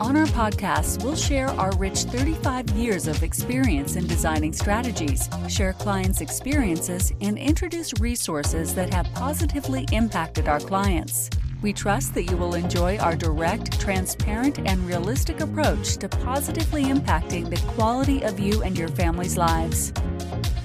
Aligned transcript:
On 0.00 0.16
our 0.16 0.26
podcast, 0.28 1.04
we'll 1.04 1.14
share 1.14 1.48
our 1.50 1.76
rich 1.76 2.04
35 2.04 2.70
years 2.70 3.06
of 3.06 3.22
experience 3.22 3.96
in 3.96 4.06
designing 4.06 4.50
strategies, 4.50 5.28
share 5.46 5.74
clients' 5.74 6.22
experiences, 6.22 7.12
and 7.20 7.36
introduce 7.36 7.92
resources 8.00 8.74
that 8.76 8.94
have 8.94 9.12
positively 9.12 9.86
impacted 9.92 10.48
our 10.48 10.58
clients. 10.58 11.28
We 11.60 11.74
trust 11.74 12.14
that 12.14 12.30
you 12.30 12.38
will 12.38 12.54
enjoy 12.54 12.96
our 12.96 13.14
direct, 13.14 13.78
transparent, 13.78 14.60
and 14.60 14.80
realistic 14.86 15.40
approach 15.40 15.98
to 15.98 16.08
positively 16.08 16.84
impacting 16.84 17.50
the 17.50 17.60
quality 17.72 18.22
of 18.22 18.40
you 18.40 18.62
and 18.62 18.78
your 18.78 18.88
family's 18.88 19.36
lives. 19.36 19.92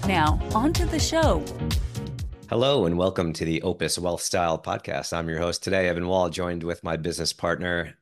Now, 0.07 0.39
on 0.53 0.71
to 0.71 0.85
the 0.85 0.99
show. 0.99 1.43
Hello 2.49 2.85
and 2.85 2.97
welcome 2.97 3.33
to 3.33 3.43
the 3.43 3.61
Opus 3.63 3.99
Wealth 3.99 4.21
Style 4.21 4.57
podcast. 4.57 5.11
I'm 5.11 5.27
your 5.27 5.39
host 5.39 5.61
today, 5.61 5.89
Evan 5.89 6.07
Wohl, 6.07 6.29
joined 6.29 6.63
with 6.63 6.85
my 6.85 6.95
business 6.95 7.33
partner, 7.33 7.97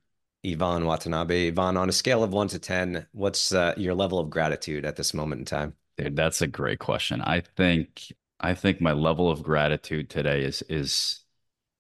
Iván 0.45 0.85
Watanabe. 0.85 1.52
Iván, 1.52 1.77
on 1.77 1.89
a 1.89 1.93
scale 1.93 2.23
of 2.23 2.33
one 2.33 2.47
to 2.49 2.59
10, 2.59 3.07
what's 3.13 3.53
uh, 3.53 3.73
your 3.77 3.93
level 3.93 4.20
of 4.20 4.29
gratitude 4.29 4.85
at 4.85 4.95
this 4.95 5.13
moment 5.13 5.39
in 5.39 5.45
time? 5.45 5.73
Dude, 5.97 6.16
that's 6.16 6.41
a 6.41 6.47
great 6.47 6.79
question. 6.79 7.21
I 7.21 7.41
think 7.41 8.13
I 8.39 8.53
think 8.53 8.81
my 8.81 8.91
level 8.91 9.30
of 9.30 9.44
gratitude 9.44 10.09
today 10.09 10.44
is 10.44 10.63
is 10.63 11.23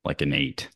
like 0.05 0.21
an 0.21 0.33
eight. 0.33 0.69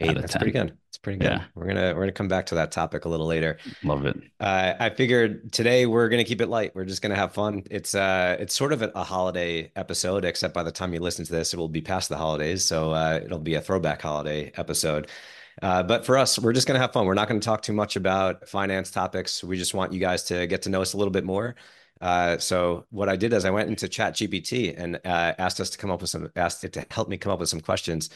Eight. 0.00 0.16
That's 0.16 0.32
10. 0.32 0.40
pretty 0.40 0.58
good. 0.58 0.76
It's 0.88 0.98
pretty 0.98 1.18
good. 1.18 1.30
Yeah. 1.30 1.44
We're 1.54 1.66
gonna 1.66 1.94
we're 1.94 2.00
gonna 2.00 2.12
come 2.12 2.28
back 2.28 2.46
to 2.46 2.56
that 2.56 2.72
topic 2.72 3.04
a 3.04 3.08
little 3.08 3.26
later. 3.26 3.58
Love 3.84 4.04
it. 4.06 4.16
Uh, 4.40 4.74
I 4.78 4.90
figured 4.90 5.52
today 5.52 5.86
we're 5.86 6.08
gonna 6.08 6.24
keep 6.24 6.40
it 6.40 6.48
light. 6.48 6.74
We're 6.74 6.84
just 6.84 7.00
gonna 7.00 7.14
have 7.14 7.32
fun. 7.32 7.62
It's 7.70 7.94
uh 7.94 8.36
it's 8.40 8.56
sort 8.56 8.72
of 8.72 8.82
a, 8.82 8.90
a, 8.96 9.04
holiday 9.04 9.70
episode, 9.76 10.24
except 10.24 10.52
by 10.52 10.64
the 10.64 10.72
time 10.72 10.92
you 10.92 11.00
listen 11.00 11.24
to 11.24 11.32
this, 11.32 11.54
it 11.54 11.58
will 11.58 11.68
be 11.68 11.80
past 11.80 12.08
the 12.08 12.16
holidays. 12.16 12.64
So 12.64 12.90
uh, 12.90 13.20
it'll 13.24 13.38
be 13.38 13.54
a 13.54 13.60
throwback 13.60 14.02
holiday 14.02 14.50
episode. 14.56 15.08
Uh, 15.62 15.82
but 15.82 16.04
for 16.04 16.18
us, 16.18 16.38
we're 16.38 16.52
just 16.52 16.66
going 16.66 16.76
to 16.76 16.80
have 16.80 16.92
fun. 16.92 17.06
We're 17.06 17.14
not 17.14 17.28
going 17.28 17.40
to 17.40 17.44
talk 17.44 17.62
too 17.62 17.72
much 17.72 17.96
about 17.96 18.48
finance 18.48 18.90
topics. 18.90 19.42
We 19.44 19.56
just 19.56 19.74
want 19.74 19.92
you 19.92 20.00
guys 20.00 20.24
to 20.24 20.46
get 20.46 20.62
to 20.62 20.68
know 20.70 20.82
us 20.82 20.94
a 20.94 20.96
little 20.96 21.12
bit 21.12 21.24
more. 21.24 21.54
Uh, 22.00 22.36
so 22.38 22.86
what 22.90 23.08
I 23.08 23.16
did 23.16 23.32
is 23.32 23.44
I 23.44 23.50
went 23.50 23.68
into 23.68 23.88
Chat 23.88 24.14
GPT 24.14 24.74
and 24.76 24.96
uh, 24.96 25.34
asked 25.38 25.60
us 25.60 25.70
to 25.70 25.78
come 25.78 25.90
up 25.90 26.00
with 26.00 26.10
some, 26.10 26.30
asked 26.36 26.64
it 26.64 26.72
to 26.74 26.84
help 26.90 27.08
me 27.08 27.16
come 27.16 27.32
up 27.32 27.38
with 27.38 27.48
some 27.48 27.60
questions. 27.60 28.10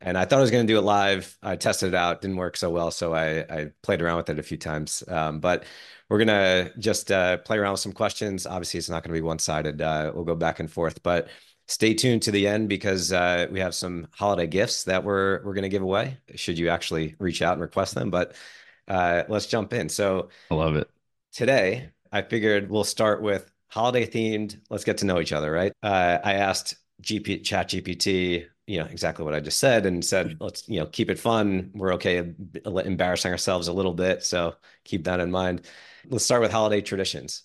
And 0.00 0.18
I 0.18 0.24
thought 0.24 0.38
I 0.38 0.42
was 0.42 0.50
going 0.50 0.66
to 0.66 0.72
do 0.72 0.78
it 0.78 0.82
live. 0.82 1.36
I 1.42 1.56
tested 1.56 1.88
it 1.88 1.94
out, 1.94 2.20
didn't 2.20 2.36
work 2.36 2.56
so 2.56 2.70
well, 2.70 2.90
so 2.90 3.14
I, 3.14 3.40
I 3.40 3.70
played 3.82 4.02
around 4.02 4.18
with 4.18 4.30
it 4.30 4.38
a 4.38 4.42
few 4.42 4.58
times. 4.58 5.02
Um, 5.08 5.40
but 5.40 5.64
we're 6.12 6.18
gonna 6.18 6.70
just 6.78 7.10
uh, 7.10 7.38
play 7.38 7.56
around 7.56 7.72
with 7.72 7.80
some 7.80 7.92
questions. 7.92 8.46
Obviously, 8.46 8.76
it's 8.76 8.90
not 8.90 9.02
going 9.02 9.14
to 9.14 9.18
be 9.18 9.24
one 9.26 9.38
sided. 9.38 9.80
Uh, 9.80 10.12
we'll 10.14 10.24
go 10.24 10.34
back 10.34 10.60
and 10.60 10.70
forth, 10.70 11.02
but 11.02 11.28
stay 11.72 11.94
tuned 11.94 12.20
to 12.22 12.30
the 12.30 12.46
end 12.46 12.68
because 12.68 13.12
uh, 13.12 13.46
we 13.50 13.58
have 13.58 13.74
some 13.74 14.06
holiday 14.12 14.46
gifts 14.46 14.84
that 14.84 15.02
we're 15.02 15.42
we're 15.42 15.54
going 15.54 15.62
to 15.62 15.70
give 15.70 15.82
away. 15.82 16.18
Should 16.34 16.58
you 16.58 16.68
actually 16.68 17.16
reach 17.18 17.40
out 17.40 17.54
and 17.54 17.62
request 17.62 17.94
them? 17.94 18.10
But 18.10 18.34
uh, 18.88 19.22
let's 19.28 19.46
jump 19.46 19.72
in. 19.72 19.88
So 19.88 20.28
I 20.50 20.54
love 20.54 20.76
it. 20.76 20.90
Today, 21.32 21.88
I 22.12 22.20
figured 22.22 22.70
we'll 22.70 22.84
start 22.84 23.22
with 23.22 23.50
holiday 23.68 24.06
themed. 24.06 24.60
Let's 24.68 24.84
get 24.84 24.98
to 24.98 25.06
know 25.06 25.18
each 25.18 25.32
other, 25.32 25.50
right? 25.50 25.72
Uh, 25.82 26.18
I 26.22 26.34
asked 26.34 26.76
GP 27.02 27.42
Chat 27.42 27.70
GPT, 27.70 28.44
you 28.66 28.78
know, 28.78 28.84
exactly 28.84 29.24
what 29.24 29.34
I 29.34 29.40
just 29.40 29.58
said, 29.58 29.86
and 29.86 30.04
said, 30.04 30.36
let's 30.40 30.68
you 30.68 30.78
know 30.78 30.86
keep 30.86 31.08
it 31.08 31.18
fun. 31.18 31.70
We're 31.74 31.94
okay 31.94 32.34
embarrassing 32.66 33.32
ourselves 33.32 33.68
a 33.68 33.72
little 33.72 33.94
bit, 33.94 34.22
so 34.22 34.56
keep 34.84 35.04
that 35.04 35.20
in 35.20 35.30
mind. 35.30 35.62
Let's 36.06 36.24
start 36.24 36.42
with 36.42 36.52
holiday 36.52 36.82
traditions. 36.82 37.44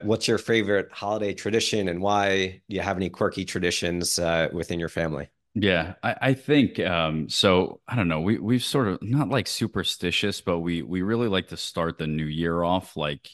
What's 0.00 0.28
your 0.28 0.38
favorite 0.38 0.90
holiday 0.92 1.34
tradition 1.34 1.88
and 1.88 2.00
why? 2.00 2.62
Do 2.68 2.76
you 2.76 2.80
have 2.82 2.96
any 2.96 3.10
quirky 3.10 3.44
traditions 3.44 4.18
uh, 4.18 4.48
within 4.52 4.78
your 4.78 4.88
family? 4.88 5.28
Yeah, 5.54 5.94
I, 6.02 6.16
I 6.20 6.34
think 6.34 6.78
um, 6.78 7.28
so. 7.28 7.80
I 7.88 7.96
don't 7.96 8.06
know. 8.08 8.20
We 8.20 8.38
we've 8.38 8.62
sort 8.62 8.86
of 8.88 9.02
not 9.02 9.28
like 9.28 9.46
superstitious, 9.48 10.40
but 10.40 10.60
we 10.60 10.82
we 10.82 11.02
really 11.02 11.26
like 11.28 11.48
to 11.48 11.56
start 11.56 11.98
the 11.98 12.06
new 12.06 12.26
year 12.26 12.62
off 12.62 12.96
like 12.96 13.28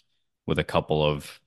with 0.46 0.58
a 0.58 0.64
couple 0.64 1.04
of 1.04 1.40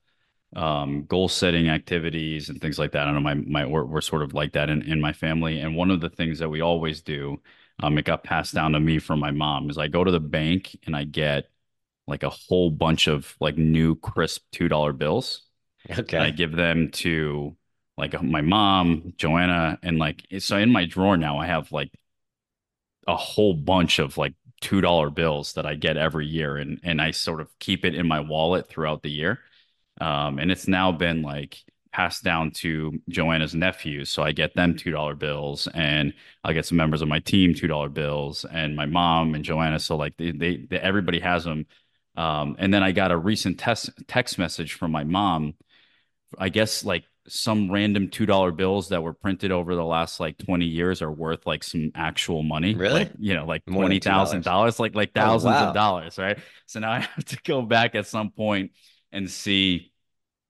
um, 0.56 1.06
goal 1.06 1.28
setting 1.28 1.68
activities 1.70 2.48
and 2.50 2.60
things 2.60 2.78
like 2.78 2.92
that. 2.92 3.02
I 3.02 3.12
don't 3.12 3.14
know. 3.14 3.20
My 3.20 3.34
my 3.34 3.66
we're, 3.66 3.84
we're 3.84 4.00
sort 4.02 4.22
of 4.22 4.34
like 4.34 4.52
that 4.54 4.70
in 4.70 4.82
in 4.82 5.00
my 5.00 5.12
family. 5.12 5.60
And 5.60 5.76
one 5.76 5.90
of 5.90 6.00
the 6.00 6.10
things 6.10 6.38
that 6.40 6.50
we 6.50 6.60
always 6.62 7.02
do, 7.02 7.42
um, 7.82 7.98
it 7.98 8.04
got 8.06 8.24
passed 8.24 8.54
down 8.54 8.72
to 8.72 8.80
me 8.80 8.98
from 9.00 9.20
my 9.20 9.32
mom, 9.32 9.70
is 9.70 9.78
I 9.78 9.88
go 9.88 10.04
to 10.04 10.12
the 10.12 10.20
bank 10.20 10.78
and 10.86 10.96
I 10.96 11.04
get 11.04 11.50
like 12.08 12.22
a 12.22 12.30
whole 12.30 12.70
bunch 12.70 13.06
of 13.06 13.36
like 13.40 13.56
new 13.56 13.94
crisp 13.96 14.42
two 14.52 14.68
dollar 14.68 14.92
bills. 14.92 15.42
Okay. 15.98 16.18
I 16.18 16.30
give 16.30 16.52
them 16.52 16.90
to 16.92 17.56
like 17.96 18.20
my 18.22 18.40
mom, 18.40 19.12
Joanna, 19.16 19.78
and 19.82 19.98
like 19.98 20.26
so 20.38 20.56
in 20.56 20.70
my 20.70 20.84
drawer 20.86 21.16
now 21.16 21.38
I 21.38 21.46
have 21.46 21.70
like 21.72 21.90
a 23.06 23.16
whole 23.16 23.54
bunch 23.54 23.98
of 23.98 24.16
like 24.18 24.34
two 24.60 24.80
dollar 24.80 25.10
bills 25.10 25.54
that 25.54 25.66
I 25.66 25.74
get 25.74 25.96
every 25.96 26.26
year, 26.26 26.56
and 26.56 26.80
and 26.82 27.00
I 27.00 27.12
sort 27.12 27.40
of 27.40 27.48
keep 27.58 27.84
it 27.84 27.94
in 27.94 28.08
my 28.08 28.20
wallet 28.20 28.68
throughout 28.68 29.02
the 29.02 29.10
year. 29.10 29.40
Um, 30.00 30.38
and 30.38 30.50
it's 30.50 30.68
now 30.68 30.92
been 30.92 31.22
like 31.22 31.58
passed 31.92 32.22
down 32.22 32.50
to 32.52 33.00
Joanna's 33.08 33.54
nephews. 33.54 34.10
So 34.10 34.22
I 34.22 34.32
get 34.32 34.54
them 34.54 34.74
$2 34.74 35.18
bills 35.18 35.66
and 35.74 36.12
I 36.44 36.52
get 36.52 36.66
some 36.66 36.76
members 36.76 37.02
of 37.02 37.08
my 37.08 37.18
team 37.18 37.54
$2 37.54 37.92
bills 37.92 38.44
and 38.44 38.76
my 38.76 38.86
mom 38.86 39.34
and 39.34 39.44
Joanna. 39.44 39.78
So 39.78 39.96
like 39.96 40.16
they, 40.16 40.30
they, 40.30 40.56
they 40.58 40.78
everybody 40.78 41.18
has 41.20 41.44
them 41.44 41.66
um, 42.18 42.56
and 42.58 42.74
then 42.74 42.82
I 42.82 42.90
got 42.90 43.12
a 43.12 43.16
recent 43.16 43.60
test, 43.60 43.90
text 44.08 44.38
message 44.38 44.72
from 44.72 44.90
my 44.90 45.04
mom. 45.04 45.54
I 46.36 46.48
guess 46.48 46.84
like 46.84 47.04
some 47.28 47.70
random 47.70 48.08
two 48.08 48.26
dollar 48.26 48.50
bills 48.50 48.88
that 48.88 49.04
were 49.04 49.12
printed 49.12 49.52
over 49.52 49.76
the 49.76 49.84
last 49.84 50.18
like 50.18 50.36
20 50.36 50.64
years 50.64 51.00
are 51.00 51.12
worth 51.12 51.46
like 51.46 51.62
some 51.62 51.92
actual 51.94 52.42
money. 52.42 52.74
Really? 52.74 53.04
Like, 53.04 53.12
you 53.20 53.34
know, 53.34 53.46
like 53.46 53.64
twenty 53.66 54.00
thousand 54.00 54.42
dollars, 54.42 54.80
like 54.80 54.96
like 54.96 55.14
thousands 55.14 55.54
oh, 55.54 55.60
wow. 55.60 55.68
of 55.68 55.74
dollars, 55.74 56.18
right? 56.18 56.38
So 56.66 56.80
now 56.80 56.90
I 56.92 57.00
have 57.00 57.24
to 57.26 57.38
go 57.44 57.62
back 57.62 57.94
at 57.94 58.08
some 58.08 58.32
point 58.32 58.72
and 59.12 59.30
see 59.30 59.92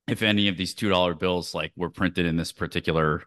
if 0.08 0.22
any 0.22 0.48
of 0.48 0.56
these 0.56 0.72
two 0.72 0.88
dollar 0.88 1.12
bills 1.12 1.54
like 1.54 1.72
were 1.76 1.90
printed 1.90 2.24
in 2.24 2.36
this 2.36 2.50
particular 2.50 3.24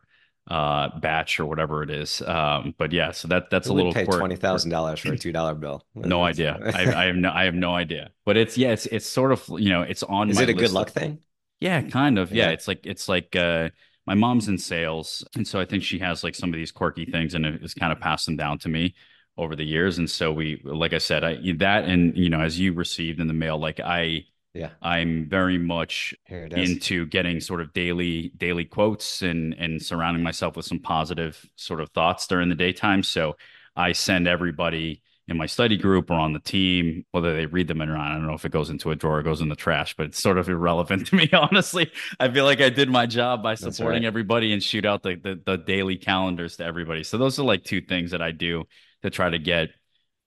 uh 0.49 0.99
batch 0.99 1.39
or 1.39 1.45
whatever 1.45 1.83
it 1.83 1.89
is. 1.89 2.21
Um 2.21 2.73
but 2.77 2.91
yeah 2.91 3.11
so 3.11 3.27
that 3.27 3.49
that's 3.49 3.67
Who 3.67 3.73
a 3.73 3.75
little 3.75 3.93
pay 3.93 4.05
twenty 4.05 4.35
thousand 4.35 4.71
dollars 4.71 4.99
for 4.99 5.13
a 5.13 5.17
two 5.17 5.31
dollar 5.31 5.53
bill? 5.53 5.85
No 5.95 6.23
idea. 6.23 6.59
I, 6.73 6.93
I, 6.93 7.05
have 7.05 7.15
no 7.15 7.31
i 7.31 7.43
have 7.45 7.55
no 7.55 7.73
idea. 7.73 8.11
But 8.25 8.37
it's 8.37 8.57
yeah 8.57 8.71
it's 8.71 8.85
it's 8.87 9.05
sort 9.05 9.31
of 9.31 9.43
you 9.49 9.69
know 9.69 9.81
it's 9.83 10.03
on 10.03 10.29
is 10.29 10.39
it 10.39 10.49
a 10.49 10.53
good 10.53 10.71
luck 10.71 10.87
of, 10.87 10.93
thing? 10.93 11.19
Yeah 11.59 11.81
kind 11.81 12.17
of. 12.17 12.31
Yeah. 12.31 12.45
yeah. 12.47 12.51
it's 12.51 12.67
like 12.67 12.85
it's 12.85 13.07
like 13.07 13.35
uh 13.35 13.69
my 14.07 14.15
mom's 14.15 14.47
in 14.47 14.57
sales 14.57 15.23
and 15.35 15.47
so 15.47 15.59
i 15.59 15.65
think 15.65 15.83
she 15.83 15.99
has 15.99 16.23
like 16.23 16.33
some 16.33 16.49
of 16.49 16.55
these 16.55 16.71
quirky 16.71 17.05
things 17.05 17.35
and 17.35 17.45
it's 17.45 17.75
kind 17.75 17.93
of 17.93 17.99
passed 17.99 18.25
them 18.25 18.35
down 18.35 18.57
to 18.57 18.67
me 18.67 18.95
over 19.37 19.55
the 19.55 19.63
years. 19.63 19.97
And 19.97 20.09
so 20.09 20.31
we 20.31 20.61
like 20.63 20.93
i 20.93 20.97
said 20.97 21.23
i 21.23 21.37
that 21.57 21.85
and 21.85 22.15
you 22.17 22.29
know 22.29 22.41
as 22.41 22.59
you 22.59 22.73
received 22.73 23.19
in 23.19 23.27
the 23.27 23.33
mail 23.33 23.57
like 23.57 23.79
i 23.79 24.25
yeah. 24.53 24.71
I'm 24.81 25.29
very 25.29 25.57
much 25.57 26.13
into 26.29 27.05
getting 27.05 27.39
sort 27.39 27.61
of 27.61 27.73
daily 27.73 28.31
daily 28.35 28.65
quotes 28.65 29.21
and 29.21 29.53
and 29.53 29.81
surrounding 29.81 30.23
myself 30.23 30.55
with 30.55 30.65
some 30.65 30.79
positive 30.79 31.43
sort 31.55 31.79
of 31.79 31.89
thoughts 31.89 32.27
during 32.27 32.49
the 32.49 32.55
daytime. 32.55 33.03
So 33.03 33.35
i 33.75 33.91
send 33.91 34.27
everybody 34.27 35.01
in 35.27 35.37
my 35.37 35.45
study 35.45 35.77
group 35.77 36.09
or 36.09 36.15
on 36.15 36.33
the 36.33 36.39
team 36.39 37.05
whether 37.11 37.35
they 37.35 37.45
read 37.45 37.67
them 37.67 37.81
or 37.81 37.85
not 37.85 38.11
i 38.11 38.15
don't 38.15 38.27
know 38.27 38.33
if 38.33 38.45
it 38.45 38.51
goes 38.51 38.69
into 38.69 38.91
a 38.91 38.95
drawer 38.95 39.19
or 39.19 39.23
goes 39.23 39.41
in 39.41 39.49
the 39.49 39.55
trash 39.55 39.95
but 39.95 40.07
it's 40.07 40.21
sort 40.21 40.37
of 40.37 40.49
irrelevant 40.49 41.07
to 41.07 41.15
me 41.15 41.29
honestly. 41.33 41.91
I 42.19 42.29
feel 42.29 42.45
like 42.45 42.61
i 42.61 42.69
did 42.69 42.89
my 42.89 43.05
job 43.05 43.41
by 43.43 43.55
supporting 43.55 44.03
right. 44.03 44.07
everybody 44.07 44.53
and 44.53 44.61
shoot 44.61 44.85
out 44.85 45.03
the, 45.03 45.15
the 45.15 45.39
the 45.45 45.57
daily 45.57 45.97
calendars 45.97 46.57
to 46.57 46.65
everybody. 46.65 47.03
So 47.03 47.17
those 47.17 47.39
are 47.39 47.43
like 47.43 47.63
two 47.63 47.81
things 47.81 48.11
that 48.11 48.21
i 48.21 48.31
do 48.31 48.65
to 49.03 49.09
try 49.09 49.29
to 49.29 49.39
get 49.39 49.69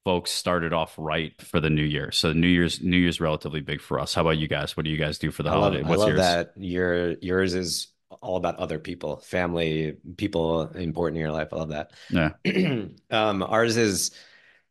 folks 0.05 0.31
started 0.31 0.73
off 0.73 0.95
right 0.99 1.33
for 1.41 1.61
the 1.61 1.71
new 1.71 1.83
year. 1.83 2.13
So 2.13 2.33
New 2.33 2.47
Year's 2.47 2.83
New 2.83 2.97
Year's 2.97 3.21
relatively 3.21 3.61
big 3.61 3.81
for 3.81 3.99
us. 3.99 4.15
How 4.15 4.23
about 4.23 4.39
you 4.39 4.49
guys? 4.49 4.77
What 4.77 4.85
do 4.85 4.91
you 4.91 4.99
guys 4.99 5.19
do 5.19 5.31
for 5.31 5.43
the 5.43 5.51
I 5.51 5.55
holiday? 5.55 5.83
Love, 5.83 5.91
I 5.91 5.95
love 5.95 6.09
yours? 6.09 6.21
that 6.21 6.53
your 6.57 7.13
yours 7.21 7.55
is 7.55 7.89
all 8.21 8.37
about 8.37 8.57
other 8.57 8.79
people, 8.79 9.17
family, 9.17 9.97
people 10.17 10.69
important 10.69 11.17
in 11.17 11.21
your 11.21 11.33
life. 11.33 11.49
I 11.53 11.57
love 11.57 11.71
that. 11.71 11.93
Yeah. 12.11 12.31
um, 13.11 13.43
ours 13.43 13.77
is 13.77 14.13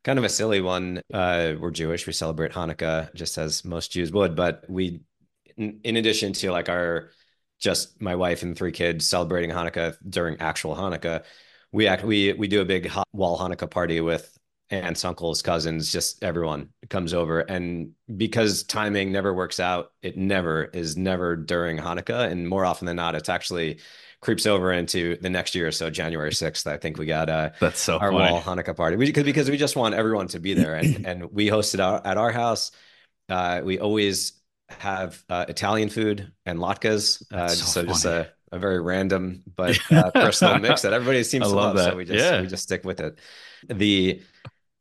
kind 0.04 0.20
of 0.20 0.26
a 0.26 0.30
silly 0.30 0.62
one. 0.62 1.02
Uh, 1.14 1.54
we're 1.60 1.72
Jewish. 1.72 2.06
We 2.08 2.14
celebrate 2.14 2.52
Hanukkah 2.52 3.14
just 3.16 3.38
as 3.38 3.66
most 3.66 3.92
Jews 3.92 4.12
would, 4.12 4.36
but 4.36 4.66
we, 4.70 5.02
in, 5.58 5.80
in 5.84 5.98
addition 5.98 6.34
to 6.34 6.52
like 6.52 6.70
our 6.70 7.10
just 7.60 8.02
my 8.02 8.16
wife 8.16 8.44
and 8.44 8.58
three 8.58 8.72
kids 8.72 9.08
celebrating 9.08 9.50
Hanukkah 9.50 9.96
during 10.08 10.40
actual 10.40 10.76
Hanukkah, 10.76 11.24
we 11.72 11.88
act 11.88 12.04
we 12.04 12.34
we 12.34 12.48
do 12.48 12.62
a 12.62 12.66
big 12.66 12.92
Wohl 13.14 13.38
Hanukkah 13.38 13.70
party 13.70 14.02
with 14.02 14.33
aunts, 14.74 15.06
uncles, 15.06 15.42
cousins, 15.42 15.92
just 15.92 16.24
everyone 16.24 16.70
comes 16.90 17.14
over. 17.14 17.42
And 17.42 17.92
because 18.18 18.64
timing 18.64 19.12
never 19.12 19.34
works 19.34 19.60
out, 19.60 19.92
it 20.02 20.18
never 20.18 20.66
is 20.66 20.98
never 20.98 21.36
during 21.36 21.78
Hanukkah. 21.78 22.32
And 22.32 22.48
more 22.50 22.66
often 22.66 22.86
than 22.88 22.96
not, 22.98 23.16
it's 23.16 23.30
actually 23.30 23.80
creeps 24.22 24.46
over 24.46 24.72
into 24.74 25.18
the 25.22 25.30
next 25.30 25.54
year. 25.56 25.68
Or 25.68 25.72
so 25.72 25.90
January 25.90 26.32
6th, 26.32 26.66
I 26.68 26.78
think 26.78 26.98
we 26.98 27.06
got 27.06 27.30
uh 27.30 27.52
That's 27.60 27.80
so 27.80 28.00
our 28.00 28.12
funny. 28.12 28.32
Wohl 28.32 28.42
Hanukkah 28.42 28.76
party. 28.76 28.96
We, 28.98 29.06
because, 29.06 29.24
because 29.24 29.50
we 29.50 29.58
just 29.58 29.76
want 29.76 29.96
everyone 29.96 30.28
to 30.30 30.40
be 30.40 30.54
there. 30.54 30.76
And, 30.76 30.98
and 31.06 31.32
we 31.32 31.48
hosted 31.48 31.84
our, 31.84 32.02
at 32.06 32.18
our 32.18 32.32
house. 32.32 32.72
Uh, 33.30 33.62
we 33.64 33.80
always 33.80 34.34
have 34.70 35.24
uh, 35.30 35.46
Italian 35.48 35.90
food 35.90 36.32
and 36.46 36.60
latkes. 36.60 37.22
Uh, 37.32 37.48
so 37.48 37.66
so 37.66 37.86
just 37.86 38.06
a, 38.06 38.32
a 38.52 38.60
very 38.60 38.82
random 38.82 39.44
but 39.56 39.80
uh, 39.92 40.12
personal 40.12 40.58
mix 40.60 40.82
that 40.82 40.94
everybody 40.94 41.24
seems 41.24 41.46
I 41.46 41.50
to 41.50 41.56
love 41.56 41.76
love. 41.76 41.92
So 41.92 41.96
we 41.96 42.06
just 42.06 42.18
Yeah. 42.20 42.42
we 42.42 42.48
just 42.48 42.64
stick 42.64 42.84
with 42.84 43.00
it. 43.00 43.20
The 43.70 44.22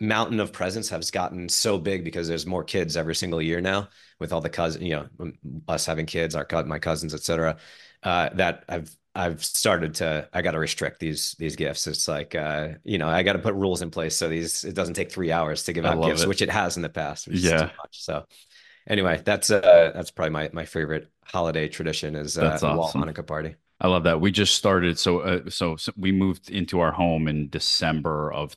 mountain 0.03 0.41
of 0.41 0.53
presents 0.53 0.89
has 0.89 1.11
gotten 1.11 1.49
so 1.49 1.79
big 1.79 2.05
because 2.05 2.27
there's 2.27 2.45
more 2.45 2.65
kids 2.65 2.97
every 2.97 3.15
single 3.15 3.41
year 3.41 3.61
now 3.61 3.89
with 4.19 4.33
all 4.33 4.41
the 4.41 4.51
cousins, 4.51 4.85
you 4.85 4.97
know, 4.97 5.33
us 5.69 5.87
having 5.87 6.07
kids, 6.07 6.35
our 6.35 6.47
my 6.67 6.79
cousins, 6.79 7.15
etc. 7.15 7.57
Uh, 8.03 8.29
that 8.35 8.65
I've 8.69 8.95
I've 9.15 9.45
started 9.45 9.95
to 9.97 10.29
I 10.33 10.43
got 10.43 10.53
to 10.53 10.59
restrict 10.59 10.99
these 10.99 11.37
these 11.39 11.55
gifts. 11.57 11.87
It's 11.87 12.09
like 12.09 12.35
uh, 12.35 12.71
you 12.83 12.99
know 12.99 13.09
I 13.09 13.23
got 13.23 13.35
to 13.35 13.39
put 13.39 13.55
rules 13.55 13.81
in 13.81 13.91
place 13.91 14.17
so 14.17 14.29
these 14.29 14.65
it 14.65 14.75
doesn't 14.75 14.95
take 14.95 15.13
three 15.13 15.31
hours 15.31 15.63
to 15.65 15.73
give 15.73 15.85
out 15.87 16.03
gifts, 16.05 16.23
it. 16.23 16.29
which 16.29 16.43
it 16.43 16.51
has 16.51 16.77
in 16.77 16.83
the 16.83 16.89
past, 16.89 17.29
which 17.29 17.37
is 17.37 17.45
Yeah. 17.45 17.59
too 17.59 17.65
much. 17.79 18.03
So 18.03 18.27
anyway, 18.89 19.23
that's 19.25 19.51
uh 19.51 19.93
that's 19.95 20.11
probably 20.11 20.31
my 20.31 20.51
my 20.53 20.65
favorite 20.65 21.09
holiday 21.25 21.69
tradition 21.69 22.17
is 22.17 22.37
uh, 22.37 22.43
That's 22.43 22.63
awesome. 22.63 23.03
Hanukkah 23.03 23.27
party. 23.27 23.55
I 23.81 23.89
love 23.89 24.05
that. 24.05 24.21
We 24.21 24.31
just 24.31 24.55
started. 24.55 24.97
So, 24.97 25.21
uh, 25.21 25.51
so, 25.51 25.75
so 25.75 25.93
we 25.97 26.13
moved 26.13 26.51
into 26.51 26.79
our 26.79 26.93
home 26.93 27.27
in 27.27 27.49
December 27.49 28.33
of 28.33 28.57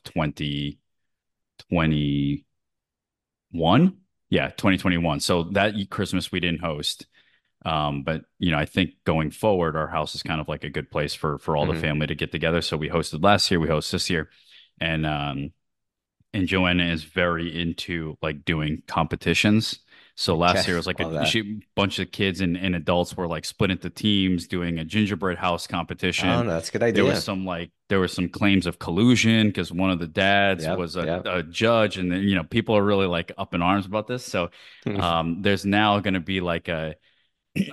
2021. 1.58 3.96
Yeah, 4.28 4.48
2021. 4.48 5.20
So 5.20 5.44
that 5.52 5.74
Christmas 5.90 6.32
we 6.32 6.40
didn't 6.40 6.60
host. 6.60 7.06
Um, 7.64 8.02
but 8.02 8.22
you 8.38 8.52
know, 8.52 8.58
I 8.58 8.64
think 8.64 8.90
going 9.04 9.30
forward, 9.30 9.76
our 9.76 9.88
house 9.88 10.14
is 10.14 10.22
kind 10.22 10.40
of 10.40 10.48
like 10.48 10.64
a 10.64 10.70
good 10.70 10.90
place 10.90 11.14
for 11.14 11.38
for 11.38 11.56
all 11.56 11.66
the 11.66 11.74
Mhm. 11.74 11.80
family 11.80 12.06
to 12.06 12.14
get 12.14 12.32
together. 12.32 12.62
So 12.62 12.76
we 12.76 12.88
hosted 12.88 13.24
last 13.24 13.50
year, 13.50 13.58
we 13.58 13.68
host 13.68 13.90
this 13.92 14.10
year, 14.10 14.30
and 14.80 15.06
um, 15.06 15.52
and 16.32 16.46
Joanna 16.46 16.84
is 16.84 17.04
very 17.04 17.60
into 17.60 18.18
like 18.22 18.44
doing 18.44 18.82
competitions. 18.86 19.80
So 20.16 20.36
last 20.36 20.66
Okay, 20.66 20.66
year 20.66 20.76
was 20.76 20.86
like 20.86 21.00
love 21.00 21.12
a 21.12 21.14
she, 21.24 21.60
bunch 21.74 21.98
of 21.98 22.10
kids 22.10 22.40
and, 22.40 22.56
and 22.56 22.74
adults 22.74 23.16
were 23.16 23.26
like 23.28 23.44
split 23.44 23.70
into 23.70 23.90
teams 23.90 24.46
doing 24.46 24.78
a 24.78 24.84
gingerbread 24.84 25.38
house 25.38 25.66
competition. 25.66 26.28
Oh, 26.28 26.42
no, 26.42 26.52
that's 26.54 26.68
a 26.68 26.72
good 26.72 26.82
idea. 26.82 26.92
There 26.94 27.04
was 27.04 27.18
some 27.20 27.44
like 27.44 27.70
there 27.88 28.00
were 28.00 28.08
some 28.08 28.28
claims 28.30 28.66
of 28.66 28.78
collusion 28.78 29.48
because 29.48 29.70
one 29.72 29.90
of 29.90 29.98
the 29.98 30.06
dads 30.06 30.68
Yep, 30.68 30.70
was 30.70 30.96
a, 30.96 31.08
yep. 31.08 31.26
a 31.26 31.42
judge, 31.42 31.98
and 31.98 32.10
then 32.10 32.22
you 32.22 32.34
know 32.34 32.44
people 32.44 32.76
are 32.76 32.82
really 32.82 33.06
like 33.06 33.32
up 33.36 33.52
in 33.54 33.60
arms 33.62 33.84
about 33.86 34.06
this. 34.06 34.24
So 34.24 34.50
um, 34.94 35.42
there's 35.42 35.66
now 35.66 36.00
going 36.00 36.14
to 36.14 36.20
be 36.20 36.40
like 36.40 36.68
a 36.68 36.96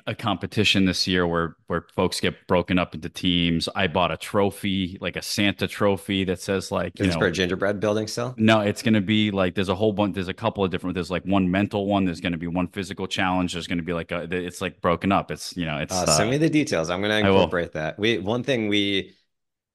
a 0.08 0.16
competition 0.16 0.86
this 0.86 1.08
year 1.08 1.26
where 1.28 1.56
where 1.68 1.86
folks 1.96 2.20
get 2.20 2.48
broken 2.48 2.78
up 2.80 2.94
into 2.96 3.10
teams. 3.10 3.70
I 3.76 3.88
bought 3.88 4.12
a 4.12 4.18
trophy, 4.18 4.98
like 5.02 5.16
a 5.16 5.22
Santa 5.22 5.68
trophy 5.68 6.24
that 6.26 6.40
says 6.42 6.72
like 6.72 6.98
you 7.00 7.06
Is 7.06 7.10
this 7.12 7.18
for 7.18 7.28
a 7.28 7.32
gingerbread 7.32 7.80
building 7.80 8.08
still? 8.08 8.34
no, 8.38 8.62
it's 8.62 8.82
going 8.82 8.94
to 8.94 9.02
be 9.02 9.32
like 9.32 9.56
there's 9.56 9.70
a 9.70 9.76
whole 9.76 9.94
bunch. 9.94 10.16
There's 10.16 10.28
a 10.28 10.34
couple 10.34 10.64
of 10.64 10.72
different. 10.72 10.94
There's 10.94 11.12
like 11.12 11.24
one 11.24 11.50
mental 11.50 11.86
one. 11.88 12.06
There's 12.06 12.22
going 12.22 12.34
to 12.34 12.38
be 12.38 12.48
one 12.48 12.68
physical 12.68 13.08
challenge. 13.08 13.54
There's 13.54 13.68
going 13.68 13.80
to 13.80 13.84
be 13.84 13.94
like 13.94 14.12
a. 14.12 14.28
It's 14.32 14.62
like 14.62 14.82
broken 14.82 15.12
up. 15.12 15.32
It's 15.32 15.56
you 15.58 15.66
know. 15.66 15.78
It's 15.78 15.94
Uh, 15.94 16.06
uh, 16.08 16.18
send 16.18 16.30
me 16.30 16.38
the 16.38 16.50
details. 16.50 16.90
I'm 16.90 17.02
going 17.02 17.12
to 17.24 17.28
incorporate 17.30 17.74
that. 17.74 17.98
We 18.00 18.18
one 18.20 18.44
thing 18.44 18.68
we 18.68 19.14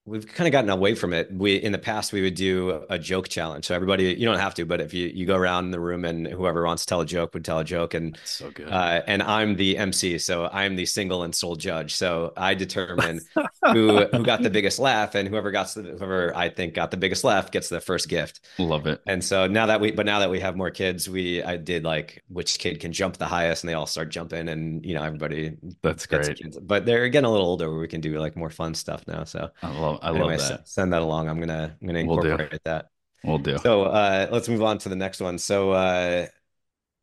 we've 0.08 0.26
kind 0.26 0.48
of 0.48 0.52
gotten 0.52 0.70
away 0.70 0.94
from 0.94 1.12
it. 1.12 1.32
We 1.32 1.56
in 1.56 1.72
the 1.72 1.78
past 1.78 2.12
we 2.12 2.22
would 2.22 2.34
do 2.34 2.84
a 2.88 2.98
joke 2.98 3.28
challenge. 3.28 3.66
So 3.66 3.74
everybody, 3.74 4.14
you 4.14 4.26
don't 4.26 4.38
have 4.38 4.54
to, 4.54 4.64
but 4.64 4.80
if 4.80 4.94
you 4.94 5.06
you 5.08 5.26
go 5.26 5.36
around 5.36 5.70
the 5.70 5.80
room 5.80 6.04
and 6.04 6.26
whoever 6.26 6.64
wants 6.64 6.84
to 6.84 6.88
tell 6.88 7.00
a 7.00 7.06
joke 7.06 7.34
would 7.34 7.44
tell 7.44 7.58
a 7.58 7.64
joke, 7.64 7.94
and 7.94 8.16
it's 8.16 8.32
so 8.32 8.50
good. 8.50 8.68
uh, 8.68 9.02
and 9.06 9.22
I'm 9.22 9.56
the 9.56 9.76
MC, 9.78 10.18
so 10.18 10.48
I'm 10.52 10.76
the 10.76 10.86
single 10.86 11.22
and 11.22 11.34
sole 11.34 11.56
judge. 11.56 11.94
So 11.94 12.32
I 12.36 12.54
determine 12.54 13.20
who 13.72 14.06
who 14.06 14.24
got 14.24 14.42
the 14.42 14.50
biggest 14.50 14.78
laugh, 14.78 15.14
and 15.14 15.28
whoever 15.28 15.50
got 15.50 15.72
the 15.74 15.82
whoever 15.82 16.34
I 16.36 16.48
think 16.48 16.74
got 16.74 16.90
the 16.90 16.96
biggest 16.96 17.24
laugh 17.24 17.50
gets 17.50 17.68
the 17.68 17.80
first 17.80 18.08
gift. 18.08 18.40
Love 18.58 18.86
it. 18.86 19.00
And 19.06 19.22
so 19.22 19.46
now 19.46 19.66
that 19.66 19.80
we, 19.80 19.90
but 19.92 20.06
now 20.06 20.18
that 20.20 20.30
we 20.30 20.40
have 20.40 20.56
more 20.56 20.70
kids, 20.70 21.08
we 21.08 21.42
I 21.42 21.56
did 21.56 21.84
like 21.84 22.22
which 22.28 22.58
kid 22.58 22.80
can 22.80 22.92
jump 22.92 23.16
the 23.16 23.26
highest, 23.26 23.62
and 23.62 23.68
they 23.70 23.74
all 23.74 23.86
start 23.86 24.08
jumping, 24.10 24.48
and 24.48 24.84
you 24.84 24.94
know 24.94 25.02
everybody 25.02 25.56
That's 25.82 26.06
great. 26.06 26.40
But 26.62 26.86
they're 26.86 27.08
getting 27.08 27.26
a 27.26 27.30
little 27.30 27.46
older 27.46 27.70
where 27.70 27.80
we 27.80 27.88
can 27.88 28.00
do 28.00 28.18
like 28.18 28.36
more 28.36 28.50
fun 28.50 28.74
stuff 28.74 29.04
now. 29.06 29.24
So 29.24 29.50
I 29.62 29.70
love. 29.70 29.97
I 30.02 30.10
anyway, 30.12 30.36
love 30.36 30.38
that. 30.38 30.62
send 30.64 30.92
that 30.92 31.02
along. 31.02 31.28
I'm 31.28 31.40
gonna 31.40 31.76
I'm 31.80 31.86
gonna 31.86 31.98
incorporate 32.00 32.60
that. 32.64 32.90
We'll 33.22 33.38
do. 33.38 33.58
So 33.64 33.84
uh, 33.84 34.28
let's 34.32 34.48
move 34.48 34.62
on 34.62 34.78
to 34.80 34.88
the 34.88 34.96
next 34.96 35.20
one. 35.20 35.38
So 35.38 35.72
uh, 35.72 36.28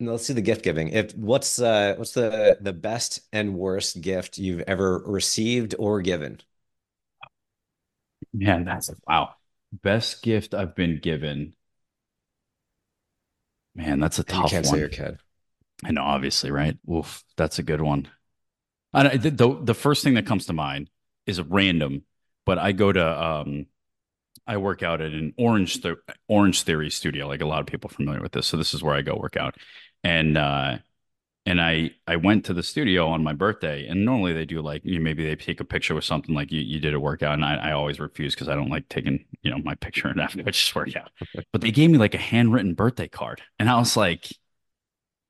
let's 0.02 0.26
see 0.28 0.34
the 0.34 0.42
gift 0.42 0.64
giving. 0.64 0.90
If 0.90 1.16
what's 1.16 1.60
uh, 1.60 1.96
what's 1.98 2.14
the 2.14 2.58
the 2.62 2.74
best 2.74 3.22
and 3.34 3.56
worst 3.58 4.02
gift 4.02 4.38
you've 4.40 4.62
ever 4.62 5.00
received 5.06 5.76
or 5.80 6.02
given? 6.02 6.42
Man, 8.34 8.66
that's 8.66 8.90
a, 8.90 8.96
wow. 9.08 9.36
Best 9.72 10.22
gift 10.24 10.54
I've 10.54 10.76
been 10.76 11.00
given. 11.00 11.56
Man, 13.76 14.00
that's 14.00 14.20
a 14.20 14.24
And 14.28 14.38
you 14.38 14.44
tough 14.44 14.44
can't 14.44 14.66
say 14.66 14.78
one. 14.78 14.80
your 14.80 14.90
kid. 14.90 15.20
I 15.84 15.92
know, 15.92 16.04
obviously, 16.04 16.52
right? 16.52 16.78
Oof, 16.92 17.24
that's 17.38 17.60
a 17.60 17.64
good 17.64 17.82
one. 17.82 18.10
I 18.94 19.04
don't- 19.04 19.22
the, 19.22 19.32
the 19.32 19.64
the 19.66 19.74
first 19.76 20.04
thing 20.04 20.16
that 20.16 20.26
comes 20.28 20.48
to 20.48 20.54
mind 20.54 20.90
is 21.28 21.40
a 21.40 21.44
random, 21.44 22.04
but 22.46 22.58
I 22.60 22.72
go 22.72 22.92
to 22.92 23.24
um 23.24 23.68
I 24.48 24.58
work 24.58 24.84
out 24.84 25.02
at 25.02 25.12
an 25.12 25.34
Orange 25.38 25.82
Th 25.82 25.98
Orangetheory 26.30 26.92
studio, 26.92 27.28
like 27.28 27.42
a 27.42 27.46
lot 27.48 27.62
of 27.62 27.68
people 27.68 27.90
are 27.92 27.96
familiar 27.96 28.22
with 28.22 28.34
this. 28.34 28.48
So 28.48 28.58
this 28.58 28.74
is 28.74 28.84
where 28.84 28.96
I 28.96 29.02
go 29.02 29.16
work 29.16 29.38
out. 29.38 29.56
And 30.04 30.38
uh 30.38 30.78
and 31.46 31.62
I 31.62 31.92
I 32.08 32.16
went 32.18 32.46
to 32.46 32.54
the 32.54 32.64
studio 32.64 33.08
on 33.08 33.24
my 33.24 33.34
birthday, 33.34 33.88
and 33.88 34.06
normally 34.06 34.34
they 34.34 34.46
do 34.46 34.62
like 34.62 34.84
you 34.84 34.98
know, 34.98 35.04
maybe 35.04 35.26
they 35.26 35.36
take 35.36 35.60
a 35.60 35.66
picture 35.66 35.94
with 35.96 36.04
something 36.04 36.34
like 36.36 36.52
you, 36.52 36.62
you 36.62 36.80
did 36.80 36.94
a 36.94 37.00
workout, 37.00 37.36
and 37.36 37.46
I, 37.46 37.56
I 37.56 37.72
always 37.74 38.00
refuse 38.00 38.34
because 38.34 38.50
I 38.50 38.56
don't 38.56 38.70
like 38.70 38.90
taking 38.90 39.26
you 39.44 39.52
know 39.52 39.60
my 39.60 39.76
picture 39.76 40.08
and 40.08 40.20
after 40.22 40.42
I 40.42 40.52
just 40.52 40.76
work 40.76 40.96
out. 40.96 41.12
But 41.52 41.62
they 41.62 41.72
gave 41.72 41.90
me 41.90 41.98
like 41.98 42.16
a 42.16 42.20
handwritten 42.20 42.74
birthday 42.74 43.08
card, 43.08 43.42
and 43.60 43.70
I 43.70 43.78
was 43.78 43.96
like, 43.98 44.28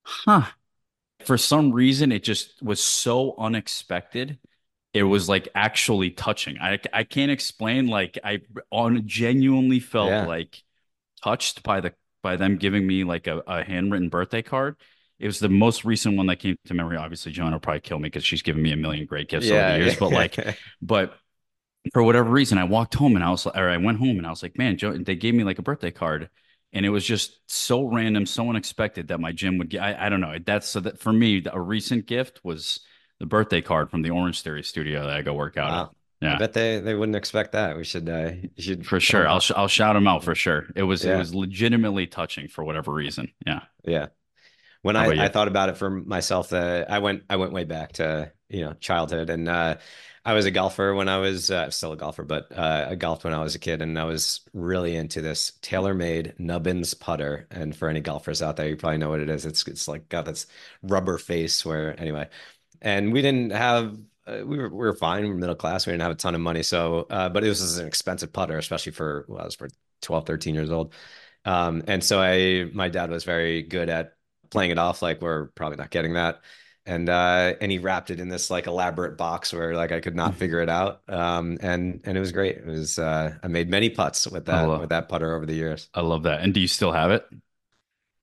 huh. 0.04 0.44
For 1.26 1.38
some 1.38 1.72
reason, 1.72 2.12
it 2.12 2.24
just 2.24 2.62
was 2.62 2.84
so 2.84 3.36
unexpected. 3.40 4.40
It 4.96 5.04
was 5.04 5.28
like 5.28 5.50
actually 5.54 6.12
touching. 6.12 6.58
I 6.60 6.80
I 6.94 7.04
can't 7.04 7.30
explain. 7.30 7.88
Like 7.88 8.18
I 8.24 8.40
on 8.72 9.08
genuinely 9.08 9.80
felt 9.82 10.10
Yeah. 10.10 10.26
like 10.26 10.64
touched 11.24 11.64
by 11.64 11.82
the 11.82 11.94
by 12.24 12.38
them 12.38 12.58
giving 12.58 12.88
me 12.88 13.04
like 13.04 13.28
a, 13.28 13.40
a 13.48 13.64
handwritten 13.64 14.10
birthday 14.10 14.42
card. 14.42 14.78
It 15.20 15.28
was 15.28 15.40
the 15.40 15.50
most 15.50 15.86
recent 15.86 16.18
one 16.18 16.28
that 16.28 16.38
came 16.38 16.58
to 16.66 16.74
memory. 16.74 16.98
Obviously, 16.98 17.32
Joanna 17.34 17.54
will 17.58 17.60
probably 17.62 17.82
kill 17.82 18.00
me 18.00 18.06
because 18.08 18.26
she's 18.26 18.42
given 18.42 18.62
me 18.64 18.72
a 18.74 18.78
million 18.78 19.06
great 19.06 19.30
gifts 19.30 19.52
over 19.52 19.66
the 19.66 19.74
years. 19.74 19.96
But 19.96 20.12
like, 20.12 20.42
but 20.82 21.18
for 21.94 22.04
whatever 22.04 22.30
reason, 22.30 22.58
I 22.58 22.64
walked 22.64 22.96
home 22.96 23.16
and 23.16 23.24
I 23.24 23.30
was, 23.30 23.46
like, 23.46 23.56
or 23.58 23.70
I 23.70 23.78
went 23.78 24.00
home 24.00 24.18
and 24.18 24.26
I 24.26 24.30
was 24.30 24.44
like, 24.44 24.58
man, 24.58 24.78
Joe, 24.78 24.98
they 24.98 25.16
gave 25.16 25.36
me 25.36 25.44
like 25.44 25.60
a 25.60 25.64
birthday 25.64 25.92
card, 25.92 26.30
and 26.74 26.86
it 26.86 26.90
was 26.90 27.06
just 27.06 27.40
so 27.48 27.84
random, 27.86 28.26
so 28.26 28.50
unexpected 28.50 29.10
that 29.10 29.20
my 29.20 29.32
gym 29.32 29.58
would 29.60 29.70
get. 29.70 29.82
I, 29.84 30.08
I 30.08 30.10
don't 30.10 30.22
know. 30.22 30.38
That's 30.44 30.68
so 30.68 30.80
that 30.82 31.00
for 31.00 31.14
me, 31.14 31.44
a 31.52 31.60
recent 31.62 32.06
gift 32.08 32.42
was 32.44 32.80
the 33.20 33.26
birthday 33.26 33.62
card 33.62 33.90
from 33.90 34.02
the 34.02 34.10
Orangetheory 34.10 34.66
studio 34.66 35.02
that 35.08 35.16
I 35.16 35.22
go 35.22 35.34
work 35.34 35.58
out 35.58 35.70
Wow. 35.72 35.82
at. 35.84 35.90
Yeah. 36.22 36.36
I 36.36 36.38
bet 36.40 36.54
they 36.54 36.80
they 36.80 36.96
wouldn't 36.96 37.16
expect 37.16 37.52
that. 37.52 37.76
We 37.78 37.84
should 37.84 38.10
uh 38.10 38.32
should 38.58 38.86
For 38.88 39.00
sure, 39.00 39.28
I'll 39.28 39.42
sh- 39.42 39.52
I'll 39.56 39.68
shout 39.68 39.96
them 39.96 40.08
out 40.08 40.24
for 40.24 40.34
sure. 40.34 40.68
It 40.76 40.84
was 40.84 41.04
it 41.06 41.16
was 41.16 41.36
legitimately 41.36 42.08
touching 42.08 42.48
for 42.48 42.64
whatever 42.64 42.92
reason. 42.94 43.32
Yeah, 43.46 43.62
Yeah. 43.86 44.08
When 44.82 44.96
How 44.96 45.10
I, 45.10 45.26
I 45.26 45.28
thought 45.30 45.48
about 45.48 45.70
it 45.70 45.78
for 45.78 45.90
myself, 45.90 46.54
uh, 46.54 46.86
I 46.88 47.00
went 47.00 47.24
I 47.30 47.38
went 47.38 47.54
way 47.54 47.64
back 47.64 47.94
to 47.94 48.32
you 48.50 48.64
know 48.66 48.74
childhood, 48.74 49.30
and 49.32 49.50
uh, 49.50 49.78
I 50.24 50.34
was 50.34 50.46
a 50.46 50.52
golfer 50.52 50.94
when 50.94 51.10
I 51.10 51.18
was 51.18 51.50
uh, 51.52 51.70
still 51.72 51.92
a 51.92 51.98
golfer, 51.98 52.24
but 52.24 52.52
uh, 52.56 52.88
I 52.92 52.96
golfed 52.96 53.24
when 53.24 53.34
I 53.34 53.42
was 53.44 53.56
a 53.56 53.60
kid, 53.60 53.82
and 53.82 53.98
I 53.98 54.04
was 54.06 54.42
really 54.54 54.96
into 54.96 55.22
this 55.22 55.54
TaylorMade 55.64 56.40
Nubbins 56.40 56.94
putter. 56.94 57.48
And 57.52 57.76
for 57.76 57.90
any 57.90 58.00
golfers 58.02 58.42
out 58.44 58.58
there, 58.58 58.68
you 58.70 58.76
probably 58.78 59.00
know 59.00 59.10
what 59.10 59.22
it 59.22 59.30
is. 59.30 59.46
It's 59.46 59.68
it's 59.68 59.88
like 59.88 60.08
got 60.08 60.26
this 60.26 60.46
rubber 60.84 61.18
face 61.18 61.66
where 61.66 62.00
anyway, 62.00 62.30
and 62.82 63.14
we 63.14 63.22
didn't 63.22 63.52
have. 63.52 63.98
Uh, 64.28 64.42
we 64.44 64.58
were 64.58 64.70
we 64.70 64.78
were 64.78 64.96
fine. 64.96 65.24
We 65.24 65.30
were 65.30 65.36
middle 65.36 65.56
class. 65.56 65.86
We 65.86 65.94
didn't 65.94 66.02
have 66.02 66.12
a 66.12 66.16
ton 66.16 66.36
of 66.36 66.42
money, 66.42 66.64
so 66.64 67.06
uh, 67.10 67.30
but 67.30 67.44
it 67.44 67.50
was 67.50 67.78
an 67.78 67.88
expensive 67.88 68.34
putter, 68.34 68.58
especially 68.58 68.92
for 68.92 69.26
well, 69.28 69.42
I 69.42 69.46
was 69.46 69.56
for 69.56 69.68
12, 70.02 70.26
13 70.26 70.56
years 70.56 70.72
old. 70.72 70.94
Um, 71.46 71.84
and 71.88 72.04
so 72.04 72.22
I, 72.22 72.70
my 72.74 72.90
dad 72.90 73.10
was 73.10 73.24
very 73.24 73.62
good 73.62 73.90
at 73.90 74.16
playing 74.50 74.72
it 74.72 74.78
off 74.78 75.02
like 75.02 75.22
we're 75.22 75.48
probably 75.48 75.78
not 75.78 75.92
getting 75.92 76.14
that. 76.14 76.42
And 76.88 77.10
uh, 77.10 77.56
and 77.62 77.72
he 77.72 77.80
wrapped 77.80 78.12
it 78.12 78.20
in 78.20 78.30
this 78.30 78.52
like 78.52 78.68
elaborate 78.68 79.18
box 79.18 79.52
where 79.52 79.74
like 79.74 79.92
I 79.92 80.00
could 80.02 80.16
not 80.16 80.36
figure 80.36 80.62
it 80.62 80.70
out. 80.70 81.02
Um, 81.08 81.58
and 81.62 82.02
and 82.04 82.16
it 82.16 82.20
was 82.20 82.32
great. 82.32 82.58
It 82.58 82.66
was 82.66 83.00
uh, 83.00 83.36
I 83.42 83.48
made 83.48 83.70
many 83.70 83.90
putts 83.90 84.28
with 84.28 84.46
that 84.46 84.68
love 84.68 84.82
with 84.82 84.90
that 84.90 85.10
putter 85.10 85.36
over 85.36 85.48
the 85.48 85.56
years. 85.56 85.90
I 85.96 86.02
love 86.02 86.24
that. 86.24 86.42
And 86.42 86.54
do 86.54 86.60
you 86.60 86.68
still 86.68 86.92
have 86.92 87.10
it? 87.10 87.26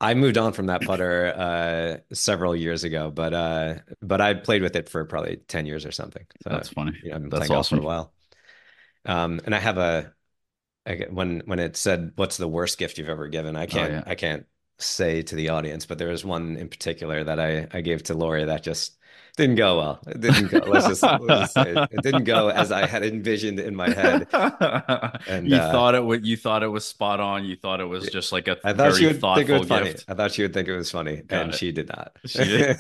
I 0.03 0.15
moved 0.15 0.37
on 0.37 0.53
from 0.53 0.67
that 0.67 0.83
putter 0.83 1.33
uh, 1.35 2.15
several 2.15 2.57
years 2.57 2.85
ago, 2.85 3.11
but 3.11 3.33
uh, 3.33 3.75
but 4.03 4.21
I 4.21 4.35
played 4.35 4.63
with 4.63 4.77
it 4.77 4.89
for 4.89 5.05
probably 5.05 5.37
10 5.37 5.65
years 5.67 5.87
or 5.87 5.93
something. 5.93 6.27
So 6.43 6.51
That's 6.51 6.69
funny. 6.69 6.99
you 7.03 7.11
know, 7.11 7.17
I've 7.17 7.23
been 7.23 7.31
That's 7.31 7.41
playing 7.41 7.53
golf 7.53 7.69
for 7.69 7.77
a 7.77 7.83
while. 7.83 8.13
Um, 9.05 9.41
and 9.45 9.55
I 9.55 9.59
have 9.59 9.79
a 9.79 10.13
I, 10.87 11.07
when 11.11 11.43
when 11.47 11.59
it 11.59 11.77
said, 11.77 12.13
"What's 12.17 12.37
the 12.37 12.49
worst 12.49 12.79
gift 12.79 12.99
you've 12.99 13.09
ever 13.09 13.29
given?" 13.29 13.57
I 13.57 13.67
can't 13.67 13.93
Oh, 13.93 13.97
yeah. 13.97 14.05
I 14.07 14.15
can't 14.15 14.47
say 14.79 15.23
to 15.23 15.37
the 15.37 15.51
audience, 15.51 15.87
but 15.87 15.99
there 15.99 16.09
was 16.09 16.25
one 16.25 16.57
in 16.57 16.69
particular 16.69 17.25
that 17.25 17.39
I 17.41 17.69
I 17.73 17.81
gave 17.81 18.03
to 18.05 18.15
Lori 18.15 18.45
that 18.45 18.63
just 18.63 18.99
didn't 19.37 19.57
go 19.57 19.79
well. 19.79 20.01
It 20.07 20.21
didn't 20.21 20.49
go. 20.49 20.59
Let's 20.59 20.87
just 20.89 21.03
let's 21.03 21.27
just 21.27 21.55
say 21.55 21.71
it, 21.71 21.89
it 21.91 22.03
didn't 22.03 22.25
go 22.25 22.49
as 22.49 22.71
I 22.71 22.87
had 22.87 23.03
envisioned 23.03 23.59
in 23.61 23.75
my 23.75 23.89
head. 23.91 24.29
And 25.27 25.49
you 25.49 25.57
uh, 25.57 25.73
thought 25.73 25.95
it 25.95 26.05
would 26.05 26.27
you 26.27 26.37
thought 26.37 26.63
it 26.63 26.69
was 26.69 26.85
spot 26.85 27.21
on. 27.21 27.45
You 27.45 27.57
thought 27.57 27.81
it 27.81 27.87
was 27.87 28.09
just 28.09 28.33
like 28.33 28.49
a 28.49 28.59
I 28.65 28.73
thought 28.73 28.95
she 28.95 29.05
very 29.05 29.15
would 29.15 29.21
think 29.37 29.49
it 29.49 29.59
was 29.59 29.69
funny. 29.69 29.93
gift. 29.93 30.05
I 30.09 30.15
thought 30.15 30.33
she 30.33 30.43
would 30.43 30.53
think 30.53 30.69
it 30.69 30.77
was 30.77 30.91
funny, 30.91 31.17
Got 31.23 31.43
and 31.43 31.55
it. 31.55 31.57
she 31.57 31.73
did 31.73 31.89
not. 31.89 32.13
She 32.27 32.45
did? 32.45 32.79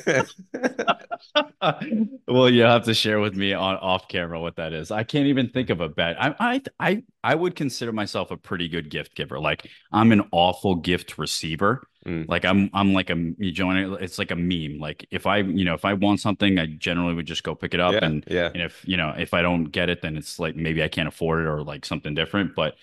well, 2.28 2.50
you 2.50 2.62
have 2.62 2.84
to 2.84 2.94
share 2.94 3.20
with 3.20 3.34
me 3.34 3.54
on 3.54 3.76
off 3.76 4.08
camera 4.08 4.38
what 4.40 4.56
that 4.56 4.72
is. 4.72 4.90
I 4.90 5.04
can't 5.04 5.26
even 5.28 5.48
think 5.48 5.70
of 5.70 5.80
a 5.80 5.88
bad. 5.88 6.16
I 6.18 6.34
I 6.38 6.62
I 6.78 7.02
I 7.24 7.34
would 7.34 7.56
consider 7.56 7.92
myself 7.92 8.30
a 8.30 8.36
pretty 8.36 8.68
good 8.68 8.90
gift 8.90 9.14
giver. 9.14 9.40
Like 9.40 9.68
I'm 9.90 10.12
an 10.12 10.28
awful 10.32 10.74
gift 10.76 11.16
receiver. 11.16 11.82
Mm. 12.06 12.28
Like 12.28 12.44
I'm 12.44 12.70
I'm 12.72 12.92
like 12.94 13.10
a 13.10 13.16
you 13.38 13.52
join 13.52 13.76
it. 13.76 14.02
It's 14.02 14.18
like 14.18 14.30
a 14.30 14.36
meme. 14.36 14.78
Like 14.78 15.06
if 15.10 15.26
I 15.26 15.38
you 15.38 15.64
know 15.64 15.74
if 15.74 15.84
I 15.84 15.94
want 15.94 16.20
something, 16.20 16.58
I 16.58 16.66
generally 16.66 17.14
would 17.14 17.26
just 17.26 17.42
go 17.44 17.54
pick 17.54 17.74
it 17.74 17.80
up. 17.80 18.00
Yeah, 18.00 18.02
And 18.02 18.26
yeah. 18.26 18.54
and 18.54 18.62
if 18.62 18.86
you 18.88 18.96
know 18.96 19.10
if 19.16 19.34
I 19.34 19.42
don't 19.42 19.66
get 19.66 19.88
it, 19.90 20.02
then 20.02 20.16
it's 20.16 20.38
like 20.38 20.56
maybe 20.56 20.82
I 20.82 20.88
can't 20.88 21.08
afford 21.08 21.40
it 21.44 21.48
or 21.48 21.62
like 21.62 21.84
something 21.84 22.14
different. 22.14 22.54
But 22.54 22.76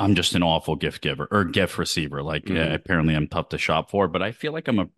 I'm 0.00 0.14
just 0.14 0.34
an 0.34 0.42
awful 0.42 0.76
gift 0.76 1.02
giver 1.02 1.26
or 1.30 1.44
gift 1.44 1.76
receiver. 1.78 2.22
Like 2.22 2.50
uh, 2.50 2.54
apparently 2.54 3.14
I'm 3.14 3.26
tough 3.26 3.48
to 3.50 3.58
shop 3.58 3.90
for, 3.90 4.06
but 4.08 4.22
I 4.22 4.32
feel 4.32 4.52
like 4.52 4.68
I'm 4.68 4.78
a 4.78 4.88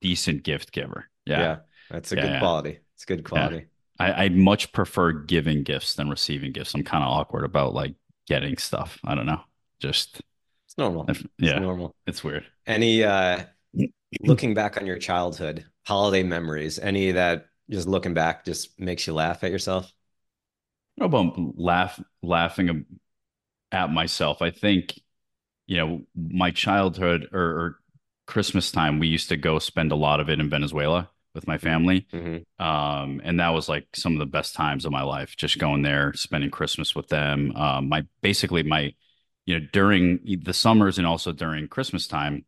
decent 0.00 0.42
gift 0.42 0.72
giver. 0.72 1.08
Yeah, 1.24 1.40
Yeah. 1.40 1.60
that's 1.90 2.12
a 2.12 2.16
Yeah, 2.16 2.22
good 2.22 2.30
yeah. 2.32 2.38
quality. 2.38 2.80
It's 2.94 3.04
good 3.04 3.24
quality. 3.24 3.66
I, 3.98 4.24
I 4.24 4.28
much 4.28 4.72
prefer 4.72 5.12
giving 5.12 5.62
gifts 5.62 5.94
than 5.94 6.08
receiving 6.08 6.52
gifts. 6.52 6.74
I'm 6.74 6.84
kind 6.84 7.02
of 7.02 7.10
awkward 7.10 7.44
about 7.44 7.74
like 7.74 7.94
getting 8.26 8.56
stuff. 8.56 8.98
I 9.04 9.14
don't 9.14 9.26
know. 9.26 9.40
Just 9.80 10.22
normal. 10.78 11.08
if- 11.08 11.26
It's 11.42 11.54
yeah, 11.54 11.56
normal. 11.56 11.94
it's 12.06 12.22
weird. 12.24 12.46
Any 12.66 13.04
uh 13.04 13.44
looking 14.20 14.54
back 14.54 14.76
on 14.78 14.86
your 14.86 14.98
childhood, 14.98 15.66
holiday 15.86 16.22
memories, 16.24 16.78
any 16.78 17.12
that 17.12 17.48
just 17.70 17.88
looking 17.88 18.14
back 18.14 18.44
just 18.44 18.78
makes 18.80 19.06
you 19.06 19.14
laugh 19.14 19.44
at 19.44 19.50
yourself? 19.52 19.92
Don't 20.98 21.06
about 21.06 21.58
laugh 21.58 22.00
laughing 22.22 22.84
at 23.72 23.92
myself. 23.92 24.42
I 24.42 24.50
think, 24.50 25.00
you 25.66 25.78
know, 25.78 26.02
my 26.16 26.50
childhood 26.50 27.28
or, 27.32 27.40
or 27.42 27.80
Christmas 28.26 28.72
time, 28.72 28.98
we 28.98 29.08
used 29.08 29.30
to 29.30 29.38
go 29.38 29.58
spend 29.58 29.92
a 29.92 29.96
lot 29.96 30.20
of 30.20 30.30
it 30.30 30.40
in 30.40 30.50
Venezuela 30.50 31.10
with 31.34 31.46
my 31.48 31.58
family. 31.58 32.08
hmm 32.12 32.44
Um, 32.58 33.20
and 33.24 33.40
that 33.40 33.50
was 33.50 33.68
like 33.68 33.88
some 33.94 34.14
of 34.14 34.20
the 34.20 34.26
best 34.26 34.54
times 34.54 34.84
of 34.84 34.92
my 34.92 35.02
life, 35.02 35.36
just 35.36 35.58
going 35.58 35.82
there, 35.82 36.12
spending 36.14 36.50
Christmas 36.50 36.94
with 36.94 37.08
them. 37.08 37.54
Um, 37.56 37.88
my 37.88 38.06
basically 38.22 38.62
my, 38.64 38.94
you 39.48 39.58
know, 39.58 39.66
during 39.72 40.20
the 40.44 40.52
summers 40.52 40.98
and 40.98 41.06
also 41.06 41.32
during 41.32 41.68
Christmas 41.68 42.06
time, 42.06 42.44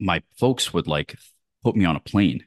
my 0.00 0.22
folks 0.38 0.74
would 0.74 0.86
like 0.88 1.16
put 1.64 1.76
me 1.76 1.84
on 1.84 1.96
a 1.96 2.00
plane. 2.00 2.44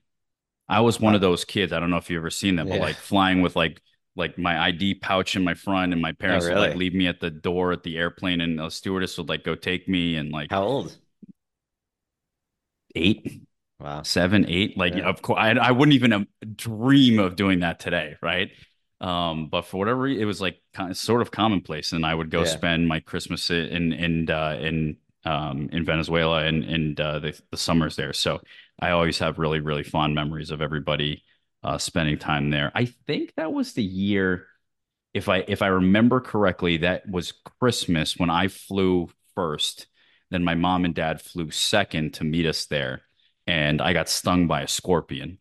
I 0.69 0.81
was 0.81 0.99
one 0.99 1.15
of 1.15 1.21
those 1.21 1.45
kids. 1.45 1.73
I 1.73 1.79
don't 1.79 1.91
know 1.91 1.97
if 1.97 2.09
you've 2.09 2.21
ever 2.21 2.31
seen 2.31 2.57
them, 2.57 2.69
but 2.69 2.77
like 2.79 3.01
flying 3.01 3.41
with 3.41 3.55
like 3.55 3.81
like 4.15 4.37
my 4.37 4.59
ID 4.67 4.95
pouch 4.95 5.35
in 5.35 5.43
my 5.43 5.53
front, 5.55 5.93
and 5.93 6.01
my 6.01 6.13
parents 6.13 6.49
would 6.49 6.59
like 6.59 6.75
leave 6.75 6.93
me 6.93 7.07
at 7.07 7.19
the 7.21 7.31
door 7.31 7.71
at 7.73 7.83
the 7.83 7.97
airplane, 7.97 8.41
and 8.41 8.59
the 8.59 8.69
stewardess 8.69 9.17
would 9.17 9.29
like 9.29 9.43
go 9.43 9.55
take 9.55 9.89
me, 9.89 10.17
and 10.17 10.31
like 10.31 10.51
How 10.51 10.61
old? 10.63 10.97
eight, 12.95 13.41
Wow. 13.79 14.03
seven, 14.03 14.45
eight. 14.49 14.77
Like, 14.77 14.95
Yeah. 14.95 15.09
of 15.09 15.21
course, 15.21 15.39
I, 15.41 15.51
I 15.51 15.71
wouldn't 15.71 15.95
even 15.95 16.13
um, 16.13 16.27
dream 16.55 17.19
of 17.19 17.35
doing 17.35 17.61
that 17.61 17.79
today, 17.79 18.15
right? 18.21 18.51
Um, 19.01 19.47
but 19.47 19.63
for 19.65 19.77
whatever 19.77 20.01
reason, 20.01 20.21
it 20.21 20.25
was 20.25 20.41
like 20.41 20.61
kind 20.73 20.91
of, 20.91 20.97
sort 20.97 21.21
of 21.21 21.31
commonplace, 21.31 21.91
and 21.93 22.05
I 22.05 22.15
would 22.15 22.29
go 22.29 22.43
Yeah. 22.43 22.45
spend 22.45 22.87
my 22.87 22.99
Christmas 22.99 23.49
in 23.49 23.93
in 23.93 24.29
uh, 24.29 24.57
in 24.61 24.97
um, 25.25 25.69
in 25.71 25.85
Venezuela 25.85 26.43
and 26.45 26.63
and 26.63 26.99
uh, 27.01 27.19
the 27.19 27.39
the 27.51 27.57
summers 27.57 27.95
there. 27.95 28.13
So 28.13 28.41
I 28.79 28.91
always 28.91 29.19
have 29.19 29.39
really 29.39 29.59
really 29.59 29.83
fond 29.83 30.15
memories 30.15 30.51
of 30.51 30.61
everybody 30.61 31.23
uh, 31.63 31.77
spending 31.79 32.17
time 32.19 32.51
there. 32.51 32.71
I 32.75 32.85
think 32.85 33.33
that 33.37 33.53
was 33.53 33.73
the 33.73 33.83
year, 33.83 34.47
if 35.13 35.29
I 35.29 35.43
if 35.47 35.61
I 35.61 35.67
remember 35.67 36.19
correctly, 36.21 36.77
that 36.77 37.07
was 37.09 37.33
Christmas 37.59 38.17
when 38.17 38.29
I 38.29 38.47
flew 38.47 39.09
first. 39.35 39.87
Then 40.29 40.43
my 40.43 40.55
mom 40.55 40.85
and 40.85 40.95
dad 40.95 41.21
flew 41.21 41.51
second 41.51 42.13
to 42.15 42.23
meet 42.23 42.45
us 42.45 42.65
there 42.65 43.01
and 43.47 43.81
I 43.81 43.93
got 43.93 44.07
stung 44.09 44.47
by 44.47 44.61
a 44.61 44.67
scorpion. 44.67 45.39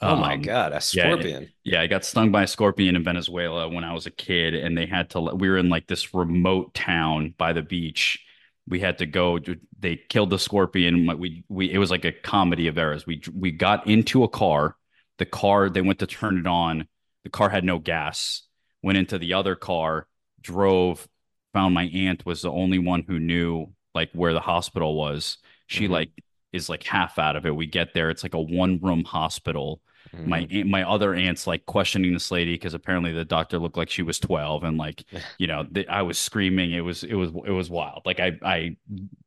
Oh 0.00 0.16
my 0.16 0.36
Um, 0.36 0.42
God, 0.42 0.72
a 0.72 0.80
scorpion. 0.80 1.52
Yeah, 1.64 1.80
I 1.82 1.86
got 1.86 2.04
stung 2.04 2.30
by 2.32 2.44
a 2.44 2.46
scorpion 2.46 2.96
in 2.96 3.04
Venezuela 3.04 3.68
when 3.68 3.84
I 3.84 3.92
was 3.92 4.06
a 4.06 4.10
kid, 4.10 4.54
and 4.54 4.76
they 4.76 4.86
had 4.86 5.10
to. 5.10 5.20
We 5.20 5.48
were 5.48 5.58
in 5.58 5.68
like 5.68 5.86
this 5.86 6.14
remote 6.14 6.74
town 6.74 7.34
by 7.36 7.52
the 7.52 7.62
beach. 7.62 8.24
We 8.66 8.80
had 8.80 8.98
to 8.98 9.06
go. 9.06 9.38
They 9.78 9.96
killed 9.96 10.30
the 10.30 10.38
scorpion. 10.38 11.06
We 11.18 11.44
we 11.48 11.70
it 11.70 11.78
was 11.78 11.90
like 11.90 12.04
a 12.04 12.12
comedy 12.12 12.68
of 12.68 12.78
errors. 12.78 13.06
We 13.06 13.22
we 13.34 13.50
got 13.50 13.86
into 13.86 14.24
a 14.24 14.28
car. 14.28 14.76
The 15.18 15.26
car 15.26 15.68
they 15.68 15.80
went 15.82 15.98
to 16.00 16.06
turn 16.06 16.38
it 16.38 16.46
on. 16.46 16.88
The 17.24 17.30
car 17.30 17.50
had 17.50 17.64
no 17.64 17.78
gas. 17.78 18.42
Went 18.82 18.98
into 18.98 19.18
the 19.18 19.34
other 19.34 19.56
car. 19.56 20.06
Drove. 20.40 21.06
Found 21.54 21.74
my 21.74 21.84
aunt 21.84 22.24
was 22.26 22.42
the 22.42 22.52
only 22.52 22.78
one 22.78 23.02
who 23.06 23.18
knew 23.18 23.66
like 23.94 24.10
where 24.12 24.32
the 24.32 24.40
hospital 24.40 24.94
was. 24.96 25.38
She 25.66 25.88
Mhm. 25.88 25.90
like 25.90 26.10
is 26.52 26.68
like 26.68 26.82
half 26.84 27.18
out 27.18 27.36
of 27.36 27.46
it. 27.46 27.54
We 27.54 27.66
get 27.66 27.94
there. 27.94 28.10
It's 28.10 28.22
like 28.22 28.34
a 28.34 28.40
one 28.40 28.78
room 28.80 29.04
hospital 29.04 29.80
my 30.24 30.40
Mhm. 30.40 30.50
aunt, 30.50 30.68
my 30.68 30.82
other 30.82 31.14
aunts 31.14 31.46
like 31.46 31.64
questioning 31.64 32.12
this 32.12 32.30
lady 32.30 32.52
because 32.54 32.74
apparently 32.74 33.12
the 33.12 33.24
doctor 33.24 33.58
looked 33.58 33.76
like 33.76 33.88
she 33.88 34.02
was 34.02 34.18
12 34.18 34.64
and 34.64 34.76
like 34.76 35.04
you 35.38 35.46
know 35.46 35.64
the, 35.70 35.86
I 35.88 36.02
was 36.02 36.18
screaming 36.18 36.72
it 36.72 36.80
was 36.80 37.02
it 37.04 37.14
was 37.14 37.30
it 37.46 37.50
was 37.52 37.70
wild 37.70 38.02
like 38.04 38.20
I 38.20 38.38
I 38.42 38.76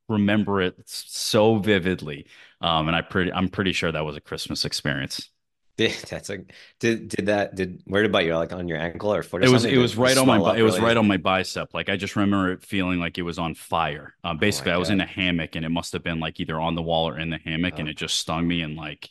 remember 0.10 0.62
it 0.62 0.76
so 0.86 1.58
vividly 1.58 2.28
um 2.62 2.88
and 2.88 2.96
I 2.96 3.02
pretty 3.02 3.32
I'm 3.32 3.50
pretty 3.50 3.72
sure 3.74 3.92
that 3.92 4.06
was 4.06 4.18
a 4.18 4.22
Christmas 4.22 4.66
experience 4.66 5.30
Did, 5.82 5.92
that's 6.10 6.30
like 6.30 6.54
did 6.80 7.10
did 7.10 7.26
that 7.28 7.56
did 7.56 7.82
where 7.86 8.02
did 8.04 8.10
it 8.10 8.14
bite 8.14 8.26
you 8.26 8.36
like 8.36 8.54
on 8.54 8.68
your 8.68 8.78
ankle 8.80 9.14
or 9.14 9.24
foot 9.24 9.42
or 9.44 9.46
it 9.46 9.50
was 9.50 9.66
something? 9.66 9.74
it 9.74 9.78
was 9.78 9.98
right 9.98 10.18
on 10.18 10.28
my 10.28 10.38
swell 10.38 10.46
bi- 10.46 10.54
up 10.54 10.58
it 10.58 10.62
was 10.64 10.80
right 10.80 10.96
on 10.98 11.08
my 11.08 11.18
bicep 11.18 11.74
like 11.74 11.90
I 11.90 11.98
just 11.98 12.16
remember 12.16 12.52
it 12.52 12.64
feeling 12.64 13.00
like 13.00 13.18
it 13.18 13.24
was 13.24 13.40
on 13.40 13.56
fire 13.56 14.16
um 14.24 14.38
basically 14.38 14.72
I 14.72 14.78
was 14.78 14.90
in 14.92 15.02
a 15.02 15.06
hammock 15.06 15.56
and 15.56 15.66
it 15.66 15.70
must 15.70 15.94
have 15.94 16.04
been 16.04 16.20
like 16.20 16.40
either 16.40 16.60
on 16.60 16.76
the 16.76 16.82
wall 16.82 17.08
or 17.10 17.18
in 17.20 17.30
the 17.32 17.40
hammock 17.40 17.80
and 17.80 17.88
Oh. 17.88 17.90
it 17.90 17.98
just 17.98 18.18
stung 18.20 18.48
me 18.48 18.62
and 18.62 18.76
like 18.76 19.10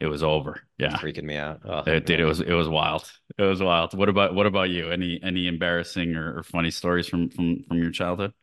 it 0.00 0.06
was 0.06 0.22
over 0.22 0.62
yeah 0.78 1.00
freaking 1.00 1.24
me 1.24 1.36
out. 1.36 1.60
Oh, 1.64 1.86
It 1.86 2.06
did. 2.06 2.20
It 2.20 2.24
was 2.26 2.40
it 2.40 2.52
was 2.52 2.68
wild. 2.68 3.10
It 3.38 3.42
was 3.44 3.62
wild. 3.62 3.94
What 3.94 4.08
about 4.08 4.34
what 4.34 4.46
about 4.46 4.70
you? 4.70 4.90
Any 4.90 5.20
any 5.22 5.46
embarrassing 5.48 6.14
or, 6.16 6.38
or 6.38 6.42
funny 6.42 6.70
stories 6.70 7.08
from 7.08 7.30
from 7.30 7.64
from 7.64 7.78
your 7.82 7.90
childhood? 7.90 8.34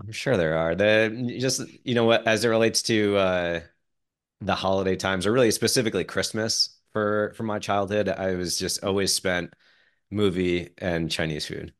I'm 0.00 0.12
sure 0.12 0.36
there 0.36 0.56
are. 0.56 0.74
The 0.74 1.36
just 1.40 1.60
you 1.84 1.94
know 1.94 2.04
what 2.04 2.26
as 2.26 2.44
it 2.44 2.48
relates 2.48 2.82
to 2.82 3.16
uh 3.16 3.60
the 4.40 4.54
holiday 4.54 4.96
times 4.96 5.26
or 5.26 5.32
really 5.32 5.50
specifically 5.50 6.04
Christmas 6.04 6.78
for 6.92 7.32
for 7.36 7.42
my 7.44 7.58
childhood, 7.58 8.08
I 8.08 8.34
was 8.34 8.58
just 8.58 8.84
always 8.84 9.12
spent 9.14 9.54
movie 10.10 10.70
and 10.78 11.10
Chinese 11.10 11.46
food. 11.46 11.74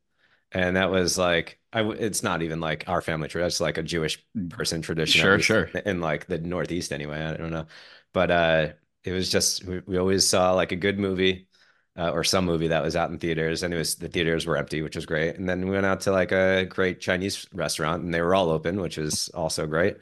And 0.51 0.75
that 0.77 0.91
was 0.91 1.17
like 1.17 1.59
I 1.73 1.79
w- 1.79 1.99
it's 1.99 2.23
not 2.23 2.41
even 2.41 2.59
like 2.59 2.85
our 2.89 3.01
family 3.01 3.27
tradition. 3.29 3.47
It's 3.47 3.61
like 3.61 3.77
a 3.77 3.83
Jewish 3.83 4.23
person 4.49 4.81
tradition, 4.81 5.21
Sure, 5.21 5.39
sure. 5.39 5.69
in, 5.73 5.81
in 5.85 6.01
like 6.01 6.27
the 6.27 6.39
Northeast 6.39 6.91
anyway. 6.93 7.21
I 7.23 7.37
don't 7.37 7.51
know. 7.51 7.67
But 8.13 8.31
uh 8.31 8.67
it 9.03 9.13
was 9.13 9.31
just 9.31 9.63
we, 9.65 9.79
we 9.85 9.97
always 9.97 10.27
saw 10.27 10.53
like 10.53 10.71
a 10.71 10.75
good 10.75 10.99
movie 10.99 11.47
uh, 11.97 12.11
or 12.11 12.23
some 12.23 12.45
movie 12.45 12.67
that 12.69 12.83
was 12.83 12.95
out 12.95 13.09
in 13.11 13.17
theaters 13.19 13.63
and 13.63 13.73
it 13.73 13.77
was 13.77 13.95
the 13.95 14.07
theaters 14.09 14.45
were 14.45 14.57
empty, 14.57 14.81
which 14.81 14.95
was 14.95 15.05
great. 15.05 15.35
And 15.37 15.47
then 15.49 15.65
we 15.65 15.71
went 15.71 15.85
out 15.85 16.01
to 16.01 16.11
like 16.11 16.31
a 16.31 16.65
great 16.65 16.99
Chinese 17.01 17.47
restaurant 17.53 18.03
and 18.03 18.13
they 18.13 18.21
were 18.21 18.35
all 18.35 18.49
open, 18.49 18.79
which 18.81 18.97
was 18.97 19.29
also 19.29 19.67
great. 19.67 19.97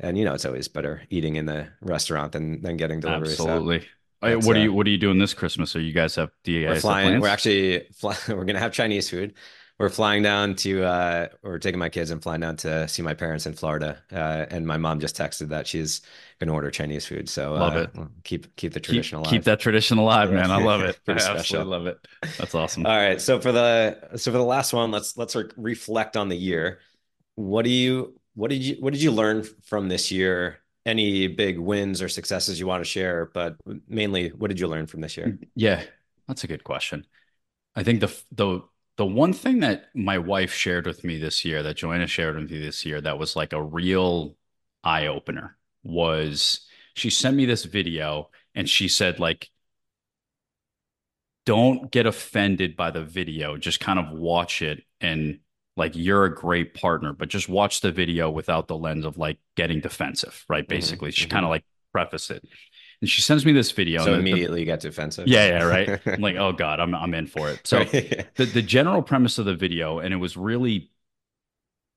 And 0.00 0.18
you 0.18 0.24
know, 0.24 0.34
it's 0.34 0.44
always 0.44 0.68
better 0.68 1.02
eating 1.10 1.36
in 1.36 1.46
the 1.46 1.68
restaurant 1.80 2.32
than 2.32 2.62
than 2.62 2.76
getting 2.76 3.00
delivery. 3.00 3.28
So 3.28 3.48
Absolutely. 3.48 3.86
That's, 4.20 4.46
what 4.46 4.56
are 4.56 4.60
uh, 4.60 4.62
you 4.62 4.72
what 4.72 4.86
are 4.86 4.90
you 4.90 4.98
doing 4.98 5.18
this 5.18 5.34
Christmas? 5.34 5.76
Are 5.76 5.80
you 5.80 5.92
guys 5.92 6.14
have 6.16 6.30
you 6.44 6.66
we're 6.66 6.80
flying. 6.80 7.08
plans? 7.08 7.22
We're 7.22 7.28
actually 7.28 7.86
fly, 7.94 8.16
we're 8.28 8.44
gonna 8.44 8.58
have 8.58 8.72
Chinese 8.72 9.08
food. 9.10 9.34
We're 9.78 9.88
flying 9.88 10.22
down 10.22 10.54
to 10.56 10.84
uh 10.84 11.28
we're 11.42 11.58
taking 11.58 11.78
my 11.78 11.88
kids 11.88 12.10
and 12.10 12.22
flying 12.22 12.40
down 12.40 12.56
to 12.58 12.88
see 12.88 13.02
my 13.02 13.14
parents 13.14 13.46
in 13.46 13.54
Florida. 13.54 14.02
Uh 14.12 14.46
and 14.50 14.66
my 14.66 14.78
mom 14.78 15.00
just 15.00 15.16
texted 15.16 15.48
that 15.48 15.66
she's 15.66 16.02
gonna 16.40 16.52
order 16.52 16.70
Chinese 16.70 17.06
food. 17.06 17.28
So 17.28 17.52
Love 17.54 17.76
uh, 17.76 17.80
it. 17.80 17.90
keep 18.22 18.54
keep 18.56 18.72
the 18.72 18.80
keep, 18.80 18.84
tradition 18.84 19.18
alive. 19.18 19.30
keep 19.30 19.44
that 19.44 19.60
tradition 19.60 19.98
alive, 19.98 20.32
man. 20.32 20.50
I 20.50 20.56
love 20.56 20.82
it. 20.82 20.98
I 21.08 21.12
absolutely 21.12 21.70
love 21.70 21.86
it. 21.86 21.98
That's 22.38 22.54
awesome. 22.54 22.86
All 22.86 22.96
right. 22.96 23.20
So 23.20 23.40
for 23.40 23.52
the 23.52 24.16
so 24.16 24.32
for 24.32 24.38
the 24.38 24.44
last 24.44 24.72
one, 24.72 24.90
let's 24.90 25.16
let's 25.16 25.36
re- 25.36 25.50
reflect 25.56 26.16
on 26.16 26.28
the 26.28 26.36
year. 26.36 26.78
What 27.34 27.64
do 27.64 27.70
you 27.70 28.18
what 28.34 28.50
did 28.50 28.62
you 28.62 28.76
what 28.80 28.92
did 28.92 29.02
you 29.02 29.10
learn 29.10 29.44
from 29.62 29.88
this 29.88 30.10
year? 30.10 30.60
Any 30.86 31.28
big 31.28 31.58
wins 31.58 32.02
or 32.02 32.08
successes 32.08 32.60
you 32.60 32.66
want 32.66 32.84
to 32.84 32.88
share, 32.88 33.30
but 33.32 33.56
mainly 33.88 34.28
what 34.30 34.48
did 34.48 34.60
you 34.60 34.68
learn 34.68 34.86
from 34.86 35.00
this 35.00 35.16
year? 35.16 35.38
Yeah, 35.54 35.82
that's 36.28 36.44
a 36.44 36.46
good 36.46 36.64
question. 36.64 37.06
I 37.74 37.82
think 37.82 38.00
the 38.00 38.22
the 38.32 38.60
the 38.96 39.06
one 39.06 39.32
thing 39.32 39.60
that 39.60 39.86
my 39.94 40.18
wife 40.18 40.52
shared 40.52 40.86
with 40.86 41.02
me 41.02 41.18
this 41.18 41.44
year, 41.44 41.62
that 41.62 41.76
Joanna 41.76 42.06
shared 42.06 42.36
with 42.36 42.50
me 42.50 42.60
this 42.60 42.84
year, 42.84 43.00
that 43.00 43.18
was 43.18 43.34
like 43.34 43.52
a 43.52 43.62
real 43.62 44.36
eye 44.82 45.06
opener 45.06 45.56
was 45.82 46.66
she 46.94 47.10
sent 47.10 47.36
me 47.36 47.46
this 47.46 47.64
video 47.64 48.30
and 48.54 48.68
she 48.68 48.88
said 48.88 49.18
like 49.18 49.50
don't 51.46 51.90
get 51.90 52.06
offended 52.06 52.76
by 52.76 52.90
the 52.90 53.04
video, 53.04 53.56
just 53.56 53.80
kind 53.80 53.98
of 53.98 54.10
watch 54.10 54.62
it 54.62 54.82
and 55.00 55.40
like 55.76 55.92
you're 55.96 56.24
a 56.24 56.34
great 56.34 56.74
partner, 56.74 57.12
but 57.12 57.28
just 57.28 57.48
watch 57.48 57.80
the 57.80 57.90
video 57.92 58.30
without 58.30 58.68
the 58.68 58.76
lens 58.76 59.04
of 59.04 59.18
like 59.18 59.38
getting 59.56 59.80
defensive, 59.80 60.44
right? 60.48 60.64
Mm-hmm, 60.68 60.68
Basically, 60.68 61.10
she 61.10 61.26
kind 61.26 61.44
of 61.44 61.50
like 61.50 61.64
preface 61.92 62.30
it. 62.30 62.44
And 63.00 63.10
she 63.10 63.20
sends 63.22 63.44
me 63.44 63.52
this 63.52 63.72
video. 63.72 64.04
So 64.04 64.14
and 64.14 64.24
the- 64.26 64.30
immediately 64.30 64.60
you 64.60 64.66
get 64.66 64.80
defensive. 64.80 65.26
yeah, 65.26 65.46
yeah, 65.46 65.64
right. 65.64 66.00
I'm 66.06 66.20
like, 66.20 66.36
oh 66.36 66.52
god, 66.52 66.80
I'm 66.80 66.94
I'm 66.94 67.14
in 67.14 67.26
for 67.26 67.50
it. 67.50 67.66
So 67.66 67.84
the 67.84 68.26
the 68.36 68.62
general 68.62 69.02
premise 69.02 69.38
of 69.38 69.46
the 69.46 69.54
video, 69.54 69.98
and 69.98 70.14
it 70.14 70.18
was 70.18 70.36
really 70.36 70.90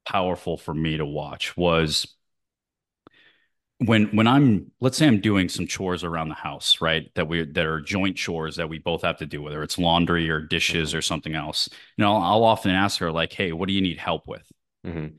powerful 0.07 0.57
for 0.57 0.73
me 0.73 0.97
to 0.97 1.05
watch, 1.05 1.55
was 1.57 2.07
when 3.79 4.05
when 4.15 4.25
I'm 4.27 4.71
let's 4.79 4.97
say 4.97 5.07
I'm 5.07 5.21
doing 5.21 5.49
some 5.49 5.67
chores 5.67 6.03
around 6.03 6.29
the 6.29 6.35
house, 6.35 6.81
right? 6.81 7.11
That 7.15 7.27
we 7.27 7.45
that 7.45 7.65
are 7.65 7.79
joint 7.81 8.17
chores 8.17 8.55
that 8.55 8.69
we 8.69 8.79
both 8.79 9.03
have 9.03 9.17
to 9.17 9.25
do, 9.25 9.41
whether 9.41 9.61
it's 9.63 9.77
laundry 9.77 10.29
or 10.29 10.41
dishes 10.41 10.95
or 10.95 11.01
something 11.01 11.35
else. 11.35 11.69
You 11.97 12.03
know, 12.03 12.15
I'll 12.15 12.43
often 12.43 12.71
ask 12.71 12.99
her 12.99 13.11
like, 13.11 13.33
"Hey, 13.33 13.51
what 13.51 13.67
do 13.67 13.73
you 13.73 13.81
need 13.81 13.97
help 13.99 14.27
with?" 14.27 14.51
Mhm. 14.85 15.13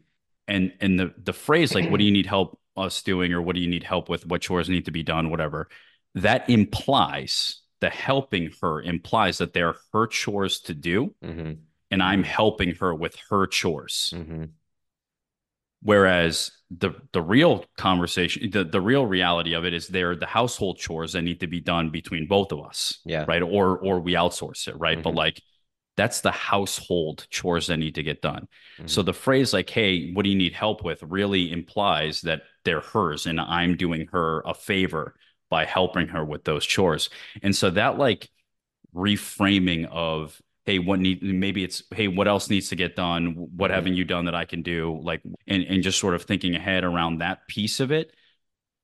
and 0.49 0.73
and 0.81 0.99
the 0.99 1.15
the 1.23 1.33
phrase 1.33 1.75
like 1.75 1.91
what 1.91 1.99
do 1.99 2.05
you 2.05 2.11
need 2.12 2.27
help 2.27 2.59
us 2.77 3.03
doing 3.03 3.33
or 3.33 3.43
what 3.43 3.55
do 3.55 3.61
you 3.61 3.69
need 3.69 3.83
help 3.85 4.09
with 4.09 4.25
what 4.27 4.41
chores 4.41 4.69
need 4.69 4.85
to 4.87 4.91
be 4.93 5.03
done 5.03 5.31
whatever 5.31 5.69
that 6.15 6.49
implies 6.49 7.61
the 7.81 7.91
helping 7.91 8.50
her 8.62 8.81
implies 8.81 9.38
that 9.38 9.53
they're 9.53 9.75
her 9.93 10.07
chores 10.07 10.61
to 10.61 10.75
do 10.75 11.15
Mhm. 11.23 11.59
and 11.91 12.03
i'm 12.03 12.23
helping 12.23 12.75
her 12.77 12.95
with 12.95 13.17
her 13.31 13.47
chores 13.47 14.12
Mhm. 14.15 14.50
Whereas 15.82 16.50
the 16.70 16.90
the 17.12 17.23
real 17.23 17.64
conversation 17.76 18.50
the, 18.50 18.64
the 18.64 18.80
real 18.80 19.06
reality 19.06 19.54
of 19.54 19.64
it 19.64 19.73
is 19.73 19.88
they're 19.88 20.16
the 20.16 20.26
household 20.26 20.76
chores 20.78 21.12
that 21.12 21.23
need 21.23 21.40
to 21.40 21.47
be 21.47 21.61
done 21.61 21.88
between 21.90 22.26
both 22.26 22.52
of 22.52 22.61
us 22.61 22.99
Yeah. 23.06 23.25
right 23.28 23.42
or 23.42 23.78
or 23.78 24.00
we 24.00 24.12
outsource 24.14 24.68
it 24.68 24.76
right 24.78 25.02
but 25.02 25.12
Mhm. 25.14 25.16
like 25.16 25.42
that's 25.97 26.20
the 26.20 26.30
household 26.30 27.26
chores 27.30 27.68
that 27.68 27.78
need 27.78 27.94
to 27.94 28.02
get 28.02 28.20
done 28.20 28.49
Mhm. 28.80 28.90
so 28.90 29.02
the 29.02 29.12
phrase 29.14 29.52
like 29.52 29.70
hey 29.70 30.12
what 30.12 30.25
do 30.25 30.30
you 30.30 30.37
need 30.37 30.52
help 30.52 30.85
with 30.85 31.02
really 31.04 31.50
implies 31.52 32.20
that 32.23 32.42
they're 32.64 32.80
hers 32.80 33.26
and 33.26 33.40
i'm 33.40 33.76
doing 33.76 34.08
her 34.12 34.42
a 34.44 34.52
favor 34.54 35.14
by 35.49 35.64
helping 35.64 36.08
her 36.08 36.25
with 36.25 36.44
those 36.44 36.66
chores 36.66 37.08
and 37.42 37.54
so 37.56 37.70
that 37.70 37.97
like 37.99 38.28
reframing 38.94 39.87
of 39.90 40.40
hey 40.69 40.79
what 40.79 41.01
need 41.01 41.23
maybe 41.23 41.65
it's 41.65 41.83
hey 41.95 42.09
what 42.09 42.29
else 42.29 42.51
needs 42.51 42.69
to 42.69 42.77
get 42.77 42.95
done? 42.95 43.33
What 43.57 43.71
haven't 43.71 43.95
you 43.95 44.05
done 44.05 44.27
that 44.27 44.35
i 44.35 44.45
can 44.45 44.61
do? 44.61 45.01
Like 45.03 45.23
and 45.47 45.63
and 45.63 45.83
just 45.83 45.99
sort 45.99 46.15
of 46.15 46.25
thinking 46.25 46.55
ahead 46.55 46.85
around 46.85 47.19
that 47.19 47.49
piece 47.49 47.81
of 47.81 47.91
it 47.91 48.13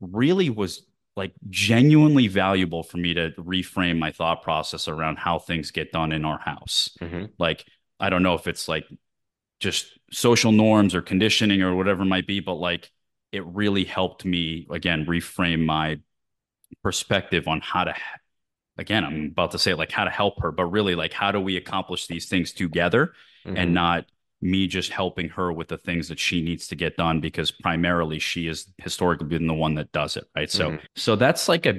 really 0.00 0.48
was 0.48 0.86
like 1.14 1.32
genuinely 1.50 2.26
valuable 2.26 2.82
for 2.82 2.96
me 2.96 3.12
to 3.12 3.32
reframe 3.38 3.98
my 3.98 4.12
thought 4.12 4.42
process 4.42 4.88
around 4.88 5.18
how 5.18 5.38
things 5.38 5.70
get 5.72 5.92
done 5.92 6.10
in 6.10 6.24
our 6.24 6.38
house. 6.38 6.88
Mhm. 7.02 7.28
like 7.38 7.66
i 8.00 8.08
don't 8.08 8.22
know 8.22 8.34
if 8.34 8.46
it's 8.46 8.66
like 8.66 8.86
just 9.60 9.98
social 10.10 10.52
norms 10.52 10.94
or 10.94 11.02
conditioning 11.02 11.60
or 11.60 11.76
whatever 11.76 12.02
it 12.02 12.06
might 12.06 12.26
be 12.26 12.40
but 12.40 12.54
like 12.54 12.90
it 13.30 13.44
really 13.44 13.84
helped 13.84 14.24
me 14.24 14.66
again 14.70 15.04
reframe 15.04 15.66
my 15.66 15.98
perspective 16.82 17.46
on 17.46 17.60
how 17.60 17.84
to 17.84 17.94
again 18.78 19.04
i'm 19.04 19.26
about 19.26 19.50
to 19.52 19.58
say 19.58 19.74
like 19.74 19.90
how 19.92 20.04
to 20.04 20.10
help 20.10 20.40
her 20.40 20.50
but 20.52 20.64
really 20.66 20.94
like 20.94 21.12
how 21.12 21.30
do 21.30 21.40
we 21.40 21.56
accomplish 21.56 22.06
these 22.06 22.26
things 22.28 22.52
together 22.52 23.12
Mhm. 23.46 23.58
and 23.58 23.74
not 23.74 24.06
me 24.40 24.66
just 24.66 24.90
helping 24.90 25.30
her 25.30 25.50
with 25.52 25.68
the 25.68 25.78
things 25.78 26.08
that 26.08 26.18
she 26.18 26.42
needs 26.42 26.66
to 26.68 26.76
get 26.76 26.96
done 26.98 27.20
because 27.20 27.50
primarily 27.50 28.18
she 28.18 28.46
has 28.46 28.66
historically 28.78 29.26
been 29.26 29.46
the 29.46 29.54
one 29.54 29.74
that 29.74 29.90
does 29.92 30.16
it 30.16 30.24
right 30.36 30.50
so 30.50 30.72
Mhm. 30.72 30.80
so 30.96 31.16
that's 31.16 31.48
like 31.48 31.64
a 31.66 31.74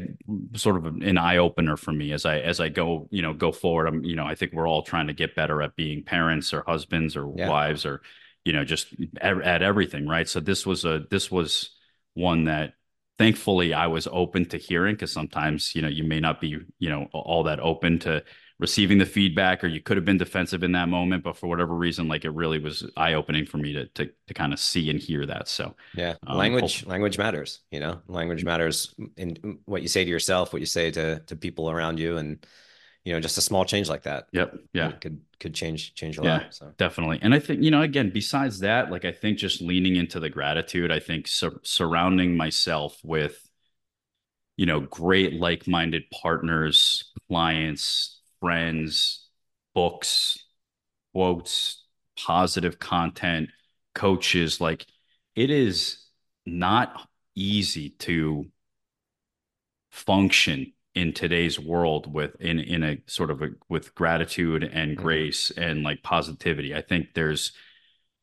sort 0.55 0.77
of 0.77 0.85
an 0.85 1.17
eye 1.17 1.37
opener 1.37 1.77
for 1.77 1.91
me 1.91 2.11
as 2.11 2.25
i 2.25 2.39
as 2.39 2.59
i 2.59 2.69
go 2.69 3.07
you 3.11 3.21
know 3.21 3.33
go 3.33 3.51
forward 3.51 3.87
i'm 3.87 4.03
you 4.03 4.15
know 4.15 4.25
i 4.25 4.33
think 4.35 4.53
we're 4.53 4.67
all 4.67 4.81
trying 4.83 5.07
to 5.07 5.13
get 5.13 5.35
better 5.35 5.61
at 5.61 5.75
being 5.75 6.03
parents 6.03 6.53
or 6.53 6.63
husbands 6.65 7.15
or 7.15 7.31
Yeah. 7.35 7.49
wives 7.49 7.85
or 7.85 8.01
you 8.45 8.53
know 8.53 8.63
just 8.63 8.87
at, 9.21 9.39
at 9.41 9.61
everything 9.61 10.07
right 10.07 10.27
so 10.27 10.39
this 10.39 10.65
was 10.65 10.85
a 10.85 11.03
this 11.09 11.29
was 11.29 11.71
one 12.13 12.45
that 12.45 12.73
thankfully 13.17 13.73
i 13.73 13.87
was 13.87 14.07
open 14.11 14.45
to 14.45 14.57
hearing 14.57 14.95
because 14.95 15.11
sometimes 15.11 15.73
you 15.75 15.81
know 15.81 15.87
you 15.87 16.03
may 16.03 16.19
not 16.19 16.41
be 16.41 16.57
you 16.79 16.89
know 16.89 17.07
all 17.13 17.43
that 17.43 17.59
open 17.59 17.97
to 17.99 18.23
receiving 18.59 18.97
the 18.97 19.05
feedback 19.05 19.63
or 19.63 19.67
you 19.67 19.81
could 19.81 19.97
have 19.97 20.05
been 20.05 20.17
defensive 20.17 20.63
in 20.63 20.71
that 20.71 20.87
moment 20.87 21.23
but 21.23 21.35
for 21.35 21.47
whatever 21.47 21.75
reason 21.75 22.07
like 22.07 22.23
it 22.23 22.29
really 22.31 22.57
was 22.59 22.89
eye-opening 22.95 23.45
for 23.45 23.57
me 23.57 23.73
to 23.73 23.85
to, 23.87 24.09
to 24.27 24.33
kind 24.33 24.53
of 24.53 24.59
see 24.59 24.89
and 24.89 24.99
hear 24.99 25.25
that 25.25 25.47
so 25.49 25.75
Yeah, 25.93 26.15
Um, 26.25 26.37
language 26.37 26.81
hope- 26.81 26.89
language 26.89 27.17
matters. 27.17 27.59
You 27.71 27.81
know, 27.81 28.01
language 28.07 28.43
matters 28.45 28.95
in 29.17 29.59
what 29.65 29.81
you 29.81 29.89
say 29.89 30.05
to 30.05 30.09
yourself, 30.09 30.53
what 30.53 30.61
you 30.61 30.65
say 30.65 30.89
to 30.91 31.19
to 31.19 31.35
people 31.35 31.69
around 31.69 31.99
you, 31.99 32.15
and 32.17 32.45
you 33.05 33.13
know, 33.13 33.19
just 33.21 33.37
a 33.37 33.41
small 33.41 33.65
change 33.65 33.87
like 33.89 34.03
that. 34.03 34.27
yep 34.31 34.53
yeah 34.73 34.91
could 34.93 35.21
could 35.39 35.53
change 35.53 35.93
change 35.93 36.17
a 36.17 36.23
Yeah. 36.23 36.39
lot. 36.39 36.53
So 36.53 36.73
definitely 36.77 37.19
and 37.21 37.33
i 37.33 37.39
think 37.39 37.63
you 37.63 37.71
know 37.71 37.81
again 37.81 38.09
besides 38.09 38.59
that 38.59 38.91
like 38.91 39.05
i 39.05 39.11
think 39.11 39.37
just 39.37 39.61
leaning 39.61 39.95
into 39.95 40.19
the 40.19 40.29
gratitude 40.29 40.91
i 40.91 40.99
think 40.99 41.27
sur- 41.27 41.59
surrounding 41.63 42.35
myself 42.35 42.97
with 43.03 43.47
you 44.57 44.65
know 44.65 44.79
great 44.79 45.33
like-minded 45.33 46.03
partners 46.11 47.11
clients 47.27 48.21
friends 48.39 49.27
books 49.73 50.37
quotes 51.13 51.85
positive 52.17 52.79
content 52.79 53.49
coaches 53.95 54.61
like 54.61 54.85
it 55.35 55.49
is 55.49 55.99
not 56.45 57.07
easy 57.35 57.91
to 57.91 58.45
function 59.91 60.73
in 60.95 61.13
today's 61.13 61.59
world 61.59 62.11
with 62.13 62.35
in 62.41 62.59
in 62.59 62.83
a 62.83 62.97
sort 63.07 63.31
of 63.31 63.41
a 63.41 63.49
with 63.69 63.93
gratitude 63.95 64.63
and 64.63 64.95
Mhm. 64.95 64.97
grace 64.97 65.51
and 65.51 65.83
like 65.83 66.03
positivity. 66.03 66.75
I 66.75 66.81
think 66.81 67.13
there's 67.13 67.51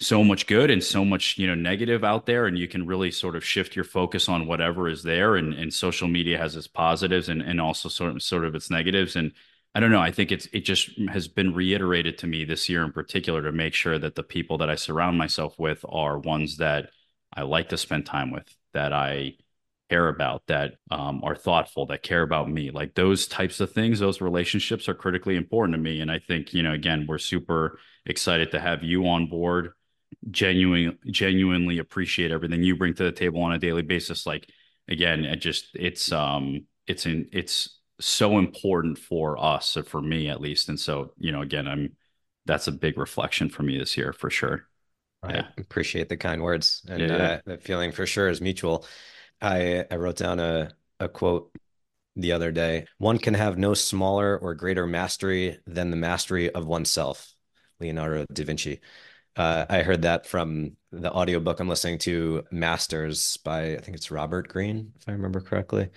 so 0.00 0.24
much 0.24 0.46
good 0.48 0.70
and 0.70 0.82
so 0.82 1.04
much 1.04 1.38
you 1.38 1.46
know 1.46 1.54
negative 1.54 2.02
out 2.02 2.26
there 2.26 2.46
and 2.46 2.58
you 2.58 2.66
can 2.66 2.86
really 2.86 3.10
sort 3.10 3.36
of 3.36 3.44
shift 3.44 3.76
your 3.76 3.84
focus 3.84 4.28
on 4.28 4.46
whatever 4.46 4.88
is 4.88 5.02
there 5.04 5.36
and 5.36 5.54
and 5.54 5.72
social 5.72 6.08
media 6.08 6.36
has 6.38 6.56
its 6.56 6.66
positives 6.66 7.28
and 7.28 7.40
and 7.42 7.60
also 7.60 7.88
sort 7.88 8.10
of 8.16 8.22
sort 8.22 8.44
of 8.44 8.54
its 8.54 8.68
negatives 8.70 9.14
and 9.14 9.32
I 9.74 9.80
don't 9.80 9.92
know 9.92 10.00
I 10.00 10.10
think 10.10 10.32
it's 10.32 10.46
it 10.52 10.60
just 10.60 10.90
has 11.08 11.28
been 11.28 11.54
reiterated 11.54 12.18
to 12.18 12.26
me 12.26 12.44
this 12.44 12.68
year 12.68 12.82
in 12.84 12.92
particular 12.92 13.42
to 13.42 13.52
make 13.52 13.74
sure 13.74 13.98
that 13.98 14.16
the 14.16 14.22
people 14.24 14.58
that 14.58 14.70
I 14.70 14.74
surround 14.74 15.18
myself 15.18 15.56
with 15.58 15.84
are 15.88 16.18
ones 16.18 16.56
that 16.56 16.90
I 17.34 17.42
like 17.42 17.68
to 17.70 17.78
spend 17.78 18.04
time 18.06 18.32
with 18.32 18.48
that 18.74 18.92
I 18.92 19.34
care 19.92 20.08
about 20.08 20.42
that 20.46 20.74
um, 20.90 21.20
are 21.24 21.36
thoughtful 21.36 21.86
that 21.86 22.02
care 22.02 22.22
about 22.22 22.50
me 22.50 22.70
like 22.70 22.94
those 22.94 23.26
types 23.26 23.60
of 23.60 23.72
things 23.72 23.98
those 23.98 24.20
relationships 24.20 24.88
are 24.88 24.94
critically 24.94 25.36
important 25.36 25.74
to 25.76 25.82
me 25.82 26.00
and 26.00 26.10
i 26.10 26.18
think 26.18 26.54
you 26.54 26.62
know 26.62 26.72
again 26.72 27.06
we're 27.08 27.18
super 27.18 27.78
excited 28.06 28.50
to 28.50 28.60
have 28.60 28.82
you 28.82 29.06
on 29.06 29.26
board 29.28 29.72
genuine 30.30 30.98
genuinely 31.10 31.78
appreciate 31.78 32.30
everything 32.30 32.62
you 32.62 32.76
bring 32.76 32.94
to 32.94 33.04
the 33.04 33.12
table 33.12 33.42
on 33.42 33.52
a 33.52 33.58
daily 33.58 33.82
basis 33.82 34.26
like 34.26 34.48
again 34.88 35.24
it 35.24 35.36
just 35.36 35.68
it's 35.74 36.12
um 36.12 36.64
it's 36.86 37.06
in 37.06 37.28
it's 37.32 37.80
so 38.00 38.38
important 38.38 38.98
for 38.98 39.38
us 39.42 39.76
or 39.76 39.82
for 39.84 40.00
me 40.00 40.28
at 40.28 40.40
least 40.40 40.68
and 40.68 40.78
so 40.78 41.12
you 41.18 41.32
know 41.32 41.42
again 41.42 41.66
i'm 41.66 41.96
that's 42.46 42.66
a 42.68 42.72
big 42.72 42.98
reflection 42.98 43.48
for 43.48 43.62
me 43.62 43.78
this 43.78 43.96
year 43.96 44.12
for 44.12 44.30
sure 44.30 44.66
I 45.22 45.34
Yeah. 45.34 45.48
appreciate 45.58 46.08
the 46.08 46.16
kind 46.16 46.42
words, 46.42 46.82
and 46.88 47.10
Yeah, 47.10 47.18
yeah. 47.18 47.28
Uh, 47.28 47.40
the 47.44 47.58
feeling 47.58 47.92
for 47.92 48.06
sure 48.06 48.28
is 48.28 48.40
mutual. 48.40 48.86
I 49.42 49.84
I 49.90 49.96
wrote 49.96 50.16
down 50.16 50.40
a 50.40 50.70
a 51.00 51.08
quote 51.08 51.52
the 52.16 52.32
other 52.32 52.52
day. 52.52 52.86
One 52.98 53.18
can 53.18 53.34
have 53.34 53.58
no 53.58 53.74
smaller 53.74 54.38
or 54.38 54.54
greater 54.54 54.86
mastery 54.86 55.58
than 55.66 55.90
the 55.90 55.96
mastery 55.96 56.50
of 56.50 56.66
oneself. 56.66 57.34
Leonardo 57.80 58.26
da 58.32 58.44
Vinci. 58.44 58.80
Uh, 59.34 59.64
I 59.68 59.82
heard 59.82 60.02
that 60.02 60.26
from 60.26 60.76
the 60.90 61.10
audiobook 61.10 61.58
I'm 61.58 61.68
listening 61.68 61.98
to, 61.98 62.44
Mastery 62.50 63.12
by 63.44 63.74
I 63.74 63.78
think 63.78 63.96
it's 63.96 64.10
Robert 64.10 64.48
Greene, 64.48 64.92
if 64.96 65.08
I 65.08 65.12
remember 65.12 65.40
correctly. 65.40 65.88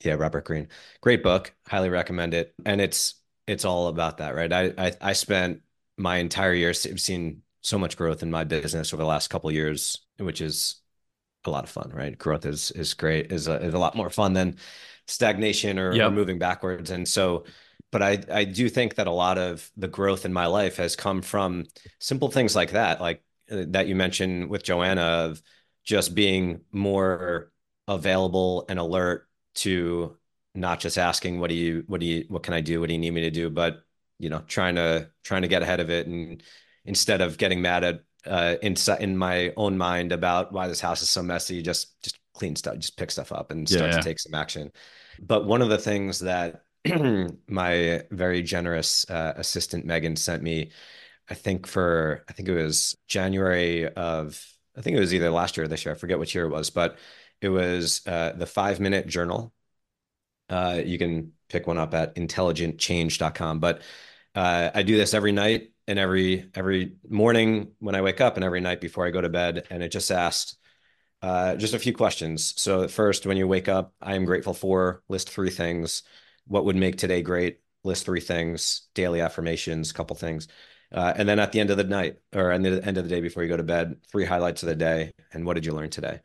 Yeah, 0.00 0.14
Robert 0.14 0.44
Greene. 0.44 0.68
Great 1.00 1.22
book. 1.22 1.52
Highly 1.66 1.90
recommend 1.90 2.34
it. 2.34 2.54
And 2.64 2.80
it's 2.80 3.16
it's 3.46 3.64
all 3.64 3.88
about 3.88 4.18
that, 4.18 4.34
right? 4.34 4.52
I 4.52 4.72
I, 4.78 4.92
I 5.00 5.12
spent 5.12 5.62
my 5.96 6.18
entire 6.18 6.54
year 6.54 6.72
seen 6.72 7.42
so 7.62 7.78
much 7.78 7.96
growth 7.96 8.22
in 8.22 8.30
my 8.30 8.44
business 8.44 8.94
over 8.94 9.02
the 9.02 9.08
last 9.08 9.28
couple 9.28 9.50
years, 9.50 10.06
which 10.18 10.40
is 10.40 10.80
a 11.44 11.50
lot 11.50 11.64
of 11.64 11.70
fun, 11.70 11.90
right? 11.94 12.16
Growth 12.16 12.46
is 12.46 12.70
is 12.72 12.94
great, 12.94 13.32
is 13.32 13.48
a, 13.48 13.54
is 13.62 13.74
a 13.74 13.78
lot 13.78 13.96
more 13.96 14.10
fun 14.10 14.32
than 14.32 14.56
stagnation 15.06 15.78
or, 15.78 15.94
or 16.08 16.10
moving 16.10 16.38
backwards. 16.38 16.90
And 16.90 17.06
so, 17.08 17.44
but 17.90 18.02
I 18.02 18.22
I 18.30 18.44
do 18.44 18.68
think 18.68 18.96
that 18.96 19.06
a 19.06 19.12
lot 19.12 19.38
of 19.38 19.70
the 19.76 19.88
growth 19.88 20.24
in 20.24 20.32
my 20.32 20.46
life 20.46 20.76
has 20.76 20.96
come 20.96 21.22
from 21.22 21.64
simple 21.98 22.30
things 22.30 22.54
like 22.56 22.72
that, 22.72 23.00
like 23.00 23.22
uh, 23.50 23.64
that 23.68 23.86
you 23.88 23.94
mentioned 23.94 24.50
with 24.50 24.62
Joanna 24.62 25.02
of 25.02 25.42
just 25.84 26.14
being 26.14 26.60
more 26.70 27.50
available 27.86 28.66
and 28.68 28.78
alert 28.78 29.26
to 29.54 30.16
not 30.54 30.80
just 30.80 30.98
asking 30.98 31.40
what 31.40 31.48
do 31.48 31.54
you 31.54 31.84
what 31.86 32.00
do 32.00 32.06
you 32.06 32.24
what 32.28 32.42
can 32.42 32.54
I 32.54 32.60
do 32.60 32.80
what 32.80 32.88
do 32.88 32.92
you 32.92 32.98
need 32.98 33.12
me 33.12 33.22
to 33.22 33.30
do 33.30 33.48
but 33.48 33.82
you 34.18 34.28
know 34.28 34.42
trying 34.46 34.74
to 34.74 35.10
trying 35.24 35.42
to 35.42 35.48
get 35.48 35.62
ahead 35.62 35.80
of 35.80 35.90
it 35.90 36.06
and 36.06 36.42
instead 36.84 37.20
of 37.20 37.38
getting 37.38 37.62
mad 37.62 37.84
at 37.84 38.02
uh 38.26 38.56
in 38.62 38.74
in 39.00 39.16
my 39.16 39.52
own 39.56 39.78
mind 39.78 40.12
about 40.12 40.52
why 40.52 40.66
this 40.68 40.80
house 40.80 41.02
is 41.02 41.10
so 41.10 41.22
messy 41.22 41.62
just 41.62 42.00
just 42.02 42.18
clean 42.34 42.56
stuff 42.56 42.76
just 42.78 42.96
pick 42.96 43.10
stuff 43.10 43.32
up 43.32 43.50
and 43.50 43.68
start 43.68 43.90
Yeah. 43.90 43.96
to 43.98 44.02
take 44.02 44.18
some 44.18 44.34
action 44.34 44.70
but 45.20 45.46
one 45.46 45.62
of 45.62 45.68
the 45.68 45.78
things 45.78 46.20
that 46.20 46.62
my 47.48 48.02
very 48.10 48.42
generous 48.42 49.08
uh, 49.10 49.32
assistant 49.36 49.84
Megan 49.84 50.16
sent 50.16 50.42
me 50.42 50.70
I 51.28 51.34
think 51.34 51.66
for 51.66 52.24
I 52.28 52.32
think 52.32 52.48
it 52.48 52.54
was 52.54 52.96
January 53.06 53.86
of 53.88 54.42
I 54.76 54.80
think 54.80 54.96
it 54.96 55.00
was 55.00 55.12
either 55.12 55.30
last 55.30 55.56
year 55.56 55.64
or 55.64 55.68
this 55.68 55.84
year. 55.84 55.92
I 55.94 55.98
forget 55.98 56.18
which 56.20 56.34
year 56.36 56.44
it 56.44 56.50
was, 56.50 56.70
but 56.70 56.98
it 57.40 57.48
was 57.48 58.00
uh, 58.06 58.32
the 58.36 58.46
five 58.46 58.78
minute 58.78 59.08
journal. 59.08 59.52
Uh, 60.48 60.80
you 60.84 60.98
can 60.98 61.32
pick 61.48 61.66
one 61.66 61.78
up 61.78 61.94
at 61.94 62.14
intelligentchange.com. 62.14 63.58
But 63.58 63.82
uh, 64.36 64.70
I 64.72 64.82
do 64.84 64.96
this 64.96 65.14
every 65.14 65.32
night 65.32 65.72
and 65.88 65.98
every 65.98 66.50
every 66.54 66.96
morning 67.08 67.72
when 67.80 67.96
I 67.96 68.02
wake 68.02 68.20
up 68.20 68.36
and 68.36 68.44
every 68.44 68.60
night 68.60 68.80
before 68.80 69.06
I 69.06 69.10
go 69.10 69.20
to 69.20 69.28
bed. 69.28 69.66
And 69.70 69.82
it 69.82 69.90
just 69.90 70.12
asked 70.12 70.56
uh, 71.22 71.56
just 71.56 71.74
a 71.74 71.78
few 71.78 71.92
questions. 71.92 72.54
So 72.60 72.86
first, 72.86 73.26
when 73.26 73.36
you 73.36 73.48
wake 73.48 73.68
up, 73.68 73.94
I 74.00 74.14
am 74.14 74.24
grateful 74.24 74.54
for 74.54 75.02
list 75.08 75.30
three 75.30 75.50
things. 75.50 76.02
What 76.46 76.66
would 76.66 76.76
make 76.76 76.96
today 76.96 77.22
great? 77.22 77.60
List 77.82 78.04
three 78.04 78.20
things. 78.20 78.82
Daily 78.94 79.20
affirmations, 79.20 79.90
couple 79.90 80.14
things. 80.14 80.46
Uh, 80.92 81.12
and 81.16 81.28
then 81.28 81.38
at 81.38 81.52
the 81.52 81.60
end 81.60 81.70
of 81.70 81.76
the 81.76 81.84
night 81.84 82.18
or 82.34 82.52
at 82.52 82.62
the 82.62 82.86
end 82.86 82.96
of 82.98 83.04
the 83.04 83.10
day 83.10 83.20
before 83.20 83.42
you 83.42 83.48
go 83.48 83.56
to 83.56 83.62
bed, 83.62 83.96
three 84.10 84.24
highlights 84.24 84.62
of 84.62 84.68
the 84.68 84.76
day 84.76 85.12
and 85.32 85.44
what 85.44 85.54
did 85.54 85.66
you 85.66 85.72
learn 85.72 85.90
today? 85.90 86.20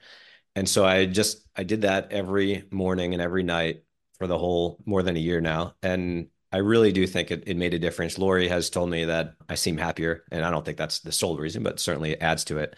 And 0.56 0.67
so 0.69 0.86
I 0.86 1.06
just 1.06 1.47
I 1.56 1.63
did 1.63 1.82
that 1.82 2.12
every 2.12 2.65
morning 2.69 3.13
and 3.13 3.21
every 3.21 3.43
night 3.43 3.84
for 4.17 4.28
the 4.28 4.38
whole 4.38 4.78
more 4.86 5.04
than 5.04 5.15
a 5.17 5.19
year 5.19 5.41
now. 5.41 5.76
And 5.82 6.28
I 6.54 6.58
really 6.58 6.92
do 6.92 7.08
think 7.08 7.32
it, 7.32 7.44
it 7.48 7.58
made 7.58 7.74
a 7.74 7.80
difference. 7.80 8.20
Lori 8.20 8.48
has 8.48 8.70
told 8.70 8.89
me 8.89 9.06
that 9.06 9.36
I 9.50 9.56
seem 9.56 9.76
happier, 9.76 10.24
and 10.32 10.46
I 10.46 10.52
don't 10.52 10.63
think 10.63 10.78
that's 10.78 11.00
the 11.00 11.12
sole 11.12 11.36
reason, 11.36 11.63
but 11.63 11.80
certainly 11.80 12.12
it 12.12 12.22
adds 12.22 12.46
to 12.46 12.60
it. 12.60 12.76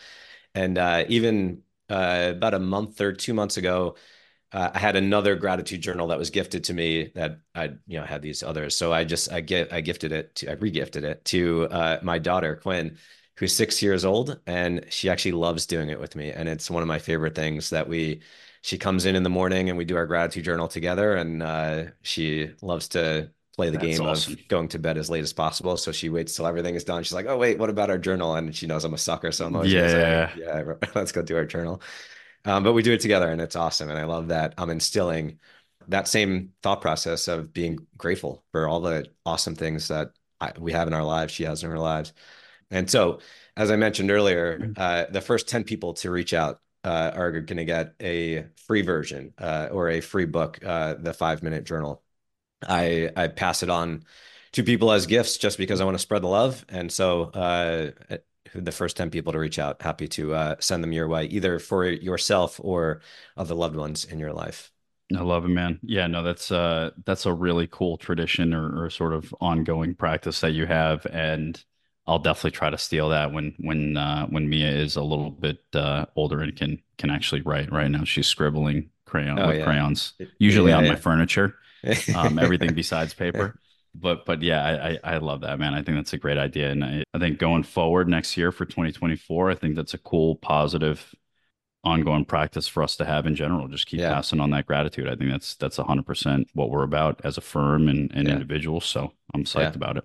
And 0.55 0.77
uh, 0.77 1.03
even 1.09 1.61
uh, 1.89 2.29
about 2.31 2.53
a 2.53 2.59
month 2.59 3.01
or 3.01 3.11
two 3.11 3.33
months 3.33 3.57
ago, 3.57 3.97
uh, 4.53 4.71
I 4.73 4.79
had 4.79 4.95
another 4.95 5.35
gratitude 5.35 5.81
journal 5.81 6.07
that 6.07 6.17
was 6.17 6.29
gifted 6.29 6.63
to 6.65 6.73
me 6.73 7.11
that 7.15 7.41
I, 7.53 7.73
you 7.85 7.99
know, 7.99 8.05
had 8.05 8.21
these 8.21 8.41
others. 8.41 8.77
So 8.77 8.93
I 8.93 9.03
just, 9.03 9.29
I 9.29 9.41
get, 9.41 9.73
I 9.73 9.81
gifted 9.81 10.13
it 10.13 10.35
to, 10.35 10.53
I 10.53 10.55
regifted 10.55 11.03
it 11.03 11.25
to 11.25 11.67
uh, 11.69 11.99
my 12.01 12.17
daughter, 12.17 12.55
Quinn, 12.55 12.97
who's 13.35 13.53
six 13.53 13.81
years 13.81 14.05
old. 14.05 14.39
And 14.47 14.85
she 14.89 15.09
actually 15.09 15.33
loves 15.33 15.65
doing 15.65 15.89
it 15.89 15.99
with 15.99 16.15
me. 16.15 16.31
And 16.31 16.47
it's 16.47 16.71
one 16.71 16.81
of 16.81 16.87
my 16.87 16.99
favorite 16.99 17.35
things 17.35 17.71
that 17.71 17.89
we, 17.89 18.21
she 18.61 18.77
comes 18.77 19.05
in 19.05 19.17
in 19.17 19.23
the 19.23 19.29
morning 19.29 19.67
and 19.67 19.77
we 19.77 19.83
do 19.83 19.97
our 19.97 20.07
gratitude 20.07 20.45
journal 20.45 20.69
together. 20.69 21.15
And 21.15 21.43
uh, 21.43 21.83
she 22.01 22.51
loves 22.61 22.87
to 22.89 23.31
play 23.55 23.69
the 23.69 23.77
That's 23.77 23.97
game 23.97 24.07
awesome. 24.07 24.33
of 24.33 24.47
going 24.47 24.67
to 24.69 24.79
bed 24.79 24.97
as 24.97 25.09
late 25.09 25.23
as 25.23 25.33
possible. 25.33 25.77
So 25.77 25.91
she 25.91 26.09
waits 26.09 26.35
till 26.35 26.45
everything 26.45 26.75
is 26.75 26.83
done. 26.83 27.03
She's 27.03 27.13
like, 27.13 27.27
"Oh 27.27 27.37
wait, 27.37 27.57
what 27.57 27.69
about 27.69 27.89
our 27.89 27.97
journal?" 27.97 28.35
And 28.35 28.55
she 28.55 28.67
knows 28.67 28.83
I'm 28.83 28.93
a 28.93 28.97
sucker, 28.97 29.31
so 29.31 29.45
I'm 29.45 29.55
always 29.55 29.71
yeah, 29.71 30.31
like, 30.35 30.77
yeah, 30.83 30.89
let's 30.95 31.11
go 31.11 31.21
do 31.21 31.35
our 31.37 31.45
journal. 31.45 31.81
Um, 32.43 32.63
but 32.63 32.73
we 32.73 32.83
do 32.83 32.93
it 32.93 32.99
together, 32.99 33.31
and 33.31 33.41
it's 33.41 33.55
awesome. 33.55 33.89
And 33.89 33.97
I 33.97 34.03
love 34.03 34.27
that 34.27 34.53
I'm 34.57 34.69
instilling 34.69 35.39
that 35.87 36.07
same 36.07 36.51
thought 36.63 36.81
process 36.81 37.27
of 37.27 37.53
being 37.53 37.79
grateful 37.97 38.43
for 38.51 38.67
all 38.67 38.81
the 38.81 39.07
awesome 39.25 39.55
things 39.55 39.87
that 39.87 40.11
I, 40.41 40.51
we 40.59 40.71
have 40.73 40.87
in 40.87 40.93
our 40.93 41.03
lives. 41.03 41.33
She 41.33 41.43
has 41.43 41.63
in 41.63 41.69
her 41.69 41.79
lives, 41.79 42.13
and 42.71 42.89
so 42.89 43.19
as 43.57 43.71
I 43.71 43.77
mentioned 43.77 44.11
earlier, 44.11 44.59
mm-hmm. 44.59 44.73
uh, 44.75 45.05
the 45.11 45.21
first 45.21 45.47
ten 45.47 45.63
people 45.63 45.93
to 45.95 46.11
reach 46.11 46.33
out 46.33 46.59
uh, 46.83 47.11
are 47.15 47.31
going 47.31 47.57
to 47.57 47.65
get 47.65 47.93
a 48.01 48.45
free 48.67 48.81
version 48.81 49.33
uh, 49.39 49.69
or 49.71 49.89
a 49.89 50.01
free 50.01 50.25
book, 50.25 50.59
uh, 50.63 50.93
the 50.95 51.13
Five 51.13 51.41
Minute 51.41 51.63
Journal 51.63 52.03
I 52.67 53.09
I 53.15 53.27
pass 53.27 53.63
it 53.63 53.69
on 53.69 54.03
to 54.55 54.63
people 54.63 54.91
as 54.91 55.05
gifts 55.05 55.37
just 55.37 55.57
because 55.57 55.81
I 55.81 55.85
want 55.85 55.95
to 55.95 56.01
spread 56.01 56.23
the 56.23 56.27
love. 56.27 56.65
And 56.69 56.89
so 56.89 57.23
uh, 57.23 57.91
the 58.53 58.71
first 58.71 58.95
10 58.95 59.09
people 59.09 59.33
to 59.33 59.39
reach 59.39 59.59
out, 59.59 59.81
happy 59.81 60.07
to 60.07 60.33
uh, 60.33 60.55
send 60.59 60.81
them 60.81 60.93
your 60.93 61.09
way, 61.09 61.25
either 61.25 61.59
for 61.59 61.85
yourself 61.85 62.59
or 62.63 63.01
other 63.35 63.53
loved 63.53 63.75
ones 63.75 64.05
in 64.05 64.17
your 64.17 64.31
life. 64.31 64.71
I 65.15 65.21
love 65.21 65.43
it, 65.45 65.49
man. 65.49 65.79
Yeah, 65.83 66.07
no, 66.07 66.23
that's 66.23 66.51
uh 66.51 66.89
that's 67.05 67.27
a 67.27 67.33
really 67.33 67.67
cool 67.67 67.95
tradition 67.97 68.55
or, 68.55 68.85
or 68.85 68.89
sort 68.89 69.13
of 69.13 69.35
ongoing 69.39 69.93
practice 69.93 70.41
that 70.41 70.53
you 70.53 70.65
have. 70.65 71.05
And 71.05 71.63
I'll 72.07 72.17
definitely 72.17 72.51
try 72.51 72.71
to 72.71 72.77
steal 72.79 73.09
that 73.09 73.31
when 73.31 73.53
when 73.59 73.97
uh 73.97 74.25
when 74.27 74.49
Mia 74.49 74.71
is 74.71 74.95
a 74.95 75.03
little 75.03 75.29
bit 75.29 75.59
uh 75.75 76.05
older 76.15 76.39
and 76.41 76.55
can 76.55 76.81
can 76.97 77.11
actually 77.11 77.41
write. 77.41 77.71
Right 77.71 77.91
now 77.91 78.03
she's 78.03 78.25
scribbling 78.25 78.89
crayon 79.05 79.37
oh, 79.37 79.49
with 79.49 79.57
yeah. 79.57 79.65
crayons, 79.65 80.13
usually 80.39 80.71
yeah, 80.71 80.77
on 80.77 80.85
yeah. 80.85 80.93
my 80.93 80.95
furniture 80.95 81.55
um, 82.15 82.39
everything 82.41 82.73
besides 82.73 83.13
paper. 83.13 83.59
But 83.93 84.25
but 84.25 84.41
yeah, 84.41 84.97
I, 85.03 85.15
I 85.15 85.17
love 85.17 85.41
that 85.41 85.57
man. 85.59 85.73
I 85.73 85.81
think 85.81 85.97
that's 85.97 86.13
a 86.13 86.17
great 86.17 86.37
idea, 86.37 86.71
and 86.71 86.83
I, 86.83 87.03
I 87.13 87.19
think 87.19 87.39
going 87.39 87.63
forward 87.63 88.09
next 88.09 88.35
year 88.35 88.51
for 88.51 88.65
2024, 88.65 89.51
I 89.51 89.55
think 89.55 89.75
that's 89.75 89.93
a 89.93 89.97
cool, 89.97 90.35
positive, 90.35 91.15
ongoing 91.83 92.25
practice 92.25 92.67
for 92.67 92.83
us 92.83 92.97
to 92.97 93.05
have 93.05 93.25
in 93.25 93.35
general. 93.35 93.69
Just 93.69 93.87
keep 93.87 94.01
yeah. 94.01 94.13
passing 94.13 94.41
on 94.41 94.49
that 94.49 94.65
gratitude. 94.65 95.07
I 95.07 95.15
think 95.15 95.31
that's 95.31 95.55
that's 95.55 95.77
100 95.77 96.05
percent 96.05 96.49
what 96.53 96.69
we're 96.69 96.83
about 96.83 97.21
as 97.23 97.37
a 97.37 97.41
firm 97.41 97.87
and, 97.87 98.11
and 98.13 98.27
yeah. 98.27 98.33
individuals. 98.33 98.85
So 98.85 99.13
I'm 99.33 99.45
psyched 99.45 99.61
yeah. 99.61 99.75
about 99.75 99.97
it. 99.97 100.03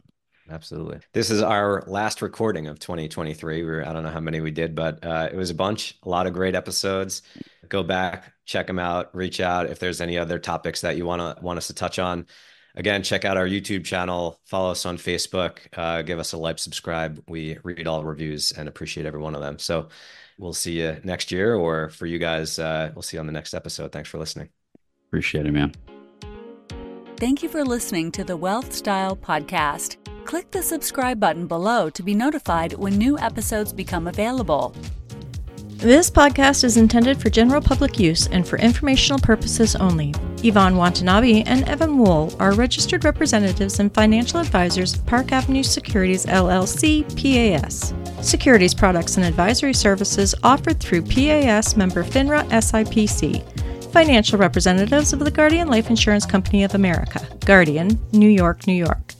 Absolutely. 0.51 0.99
This 1.13 1.31
is 1.31 1.43
our 1.43 1.85
last 1.87 2.23
recording 2.23 2.67
of 2.67 2.81
2023. 2.81 3.63
We 3.63 3.71
were, 3.71 3.87
I 3.87 3.93
don't 3.93 4.03
know 4.03 4.11
how 4.11 4.21
many 4.21 4.41
we 4.41 4.51
did, 4.51 4.75
but 4.75 5.05
uh, 5.05 5.29
it 5.31 5.37
was 5.37 5.51
a 5.51 5.55
bunch, 5.55 5.97
a 6.03 6.09
lot 6.09 6.27
of 6.27 6.33
great 6.33 6.57
episodes. 6.57 7.23
Go 7.71 7.83
back, 7.83 8.35
check 8.45 8.67
them 8.67 8.79
out, 8.79 9.15
reach 9.15 9.41
out 9.41 9.71
if 9.71 9.79
there's 9.79 10.03
any 10.03 10.19
other 10.19 10.39
topics 10.39 10.83
that 10.83 10.99
you 10.99 11.07
want 11.07 11.39
to 11.39 11.43
want 11.43 11.57
us 11.57 11.69
to 11.69 11.75
touch 11.75 11.99
on. 11.99 12.27
Again, 12.75 13.03
check 13.03 13.25
out 13.25 13.37
our 13.37 13.47
YouTube 13.47 13.85
channel, 13.85 14.39
follow 14.45 14.73
us 14.73 14.85
on 14.85 14.99
Facebook, 14.99 15.59
uh, 15.77 16.03
give 16.03 16.19
us 16.19 16.33
a 16.33 16.37
like, 16.37 16.59
subscribe. 16.59 17.23
We 17.29 17.59
read 17.63 17.87
all 17.87 18.05
reviews 18.05 18.53
and 18.53 18.69
appreciate 18.69 19.07
every 19.07 19.21
one 19.21 19.35
of 19.35 19.41
them. 19.41 19.59
So 19.59 19.89
we'll 20.39 20.53
see 20.53 20.81
you 20.81 21.01
next 21.03 21.33
year, 21.33 21.55
or 21.55 21.89
for 21.89 22.07
you 22.07 22.19
guys, 22.19 22.59
uh, 22.59 22.91
we'll 22.95 23.03
see 23.03 23.17
you 23.17 23.21
on 23.21 23.27
the 23.27 23.33
next 23.33 23.55
episode. 23.55 23.93
Thanks 23.93 24.09
for 24.09 24.19
listening. 24.19 24.51
Appreciate 25.09 25.47
it, 25.47 25.53
man. 25.53 25.73
Thank 27.17 27.43
you 27.43 27.49
for 27.49 27.65
listening 27.65 28.13
to 28.13 28.25
the 28.25 28.37
Wealth 28.37 28.73
Style 28.73 29.17
Podcast. 29.17 29.97
Click 30.25 30.51
the 30.51 30.63
subscribe 30.63 31.19
button 31.19 31.47
below 31.47 31.91
to 31.91 32.03
be 32.03 32.15
notified 32.15 32.75
when 32.75 32.97
new 32.97 33.19
episodes 33.19 33.73
become 33.73 34.07
available. 34.07 34.75
This 35.81 36.11
podcast 36.11 36.63
is 36.63 36.77
intended 36.77 37.19
for 37.19 37.31
general 37.31 37.63
public 37.63 37.99
use 37.99 38.27
and 38.27 38.47
for 38.47 38.59
informational 38.59 39.19
purposes 39.19 39.75
only. 39.75 40.13
Iván 40.43 40.77
Watanabe 40.77 41.43
and 41.45 41.67
Evan 41.67 41.97
Wohl 41.97 42.37
are 42.39 42.53
registered 42.53 43.03
representatives 43.03 43.81
and 43.81 43.91
financial 43.95 44.41
advisors 44.41 44.93
of 44.93 45.07
Park 45.07 45.33
Avenue 45.33 45.63
Securities 45.63 46.27
LLC, 46.27 47.03
PAS. 47.17 47.95
Securities 48.21 48.75
products 48.75 49.17
and 49.17 49.25
advisory 49.25 49.73
services 49.73 50.35
offered 50.43 50.79
through 50.81 51.01
PAS 51.01 51.79
member 51.79 52.05
FINRA 52.05 52.45
SIPC. 52.51 53.91
Financial 53.91 54.39
representatives 54.39 55.15
of 55.15 55.21
the 55.21 55.31
Guardian 55.31 55.69
Life 55.69 55.89
Insurance 55.89 56.27
Company 56.27 56.63
of 56.63 56.75
America, 56.75 57.27
Guardian, 57.47 57.99
New 58.13 58.29
York, 58.29 58.67
New 58.67 58.75
York. 58.75 59.15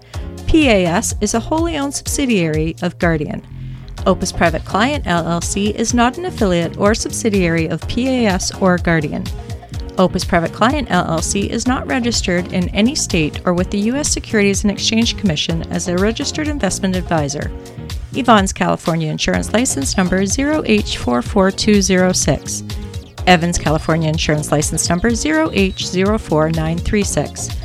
PAS 0.47 1.15
is 1.23 1.33
a 1.33 1.41
wholly 1.41 1.79
owned 1.79 1.95
subsidiary 1.95 2.77
of 2.83 2.99
Guardian. 2.99 3.43
Opus 4.07 4.33
Private 4.33 4.65
Client 4.65 5.05
LLC 5.05 5.75
is 5.75 5.93
not 5.93 6.17
an 6.19 6.25
affiliate 6.25 6.79
or 6.79 6.95
subsidiary 6.95 7.69
of 7.69 7.83
PAS 7.83 8.55
or 8.61 8.79
Guardian. 8.79 9.25
Opus 9.99 10.25
Private 10.25 10.53
Client 10.53 10.89
LLC 10.89 11.49
is 11.49 11.67
not 11.67 11.85
registered 11.87 12.53
in 12.53 12.69
any 12.71 12.95
state 12.95 13.45
or 13.47 13.53
with 13.53 13.71
the 13.71 13.81
U.S. 13.81 14.09
Securities 14.09 14.65
and 14.65 14.71
Exchange 14.71 15.19
Commission 15.19 15.63
as 15.71 15.89
a 15.89 15.97
registered 15.97 16.49
investment 16.49 16.97
advisor. 16.97 17.51
Iván's 18.13 18.53
California 18.53 19.11
Insurance 19.11 19.53
License 19.53 19.97
Number 19.97 20.23
0H44206. 20.23 22.77
Evans 23.27 23.59
California 23.59 24.09
Insurance 24.09 24.51
License 24.51 24.89
Number 24.89 25.11
0H04936. 25.11 27.57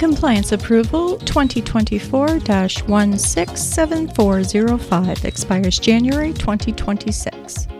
Compliance 0.00 0.52
Approval 0.52 1.18
2024 1.18 2.40
167405 2.40 5.24
expires 5.26 5.78
January 5.78 6.32
2026. 6.32 7.79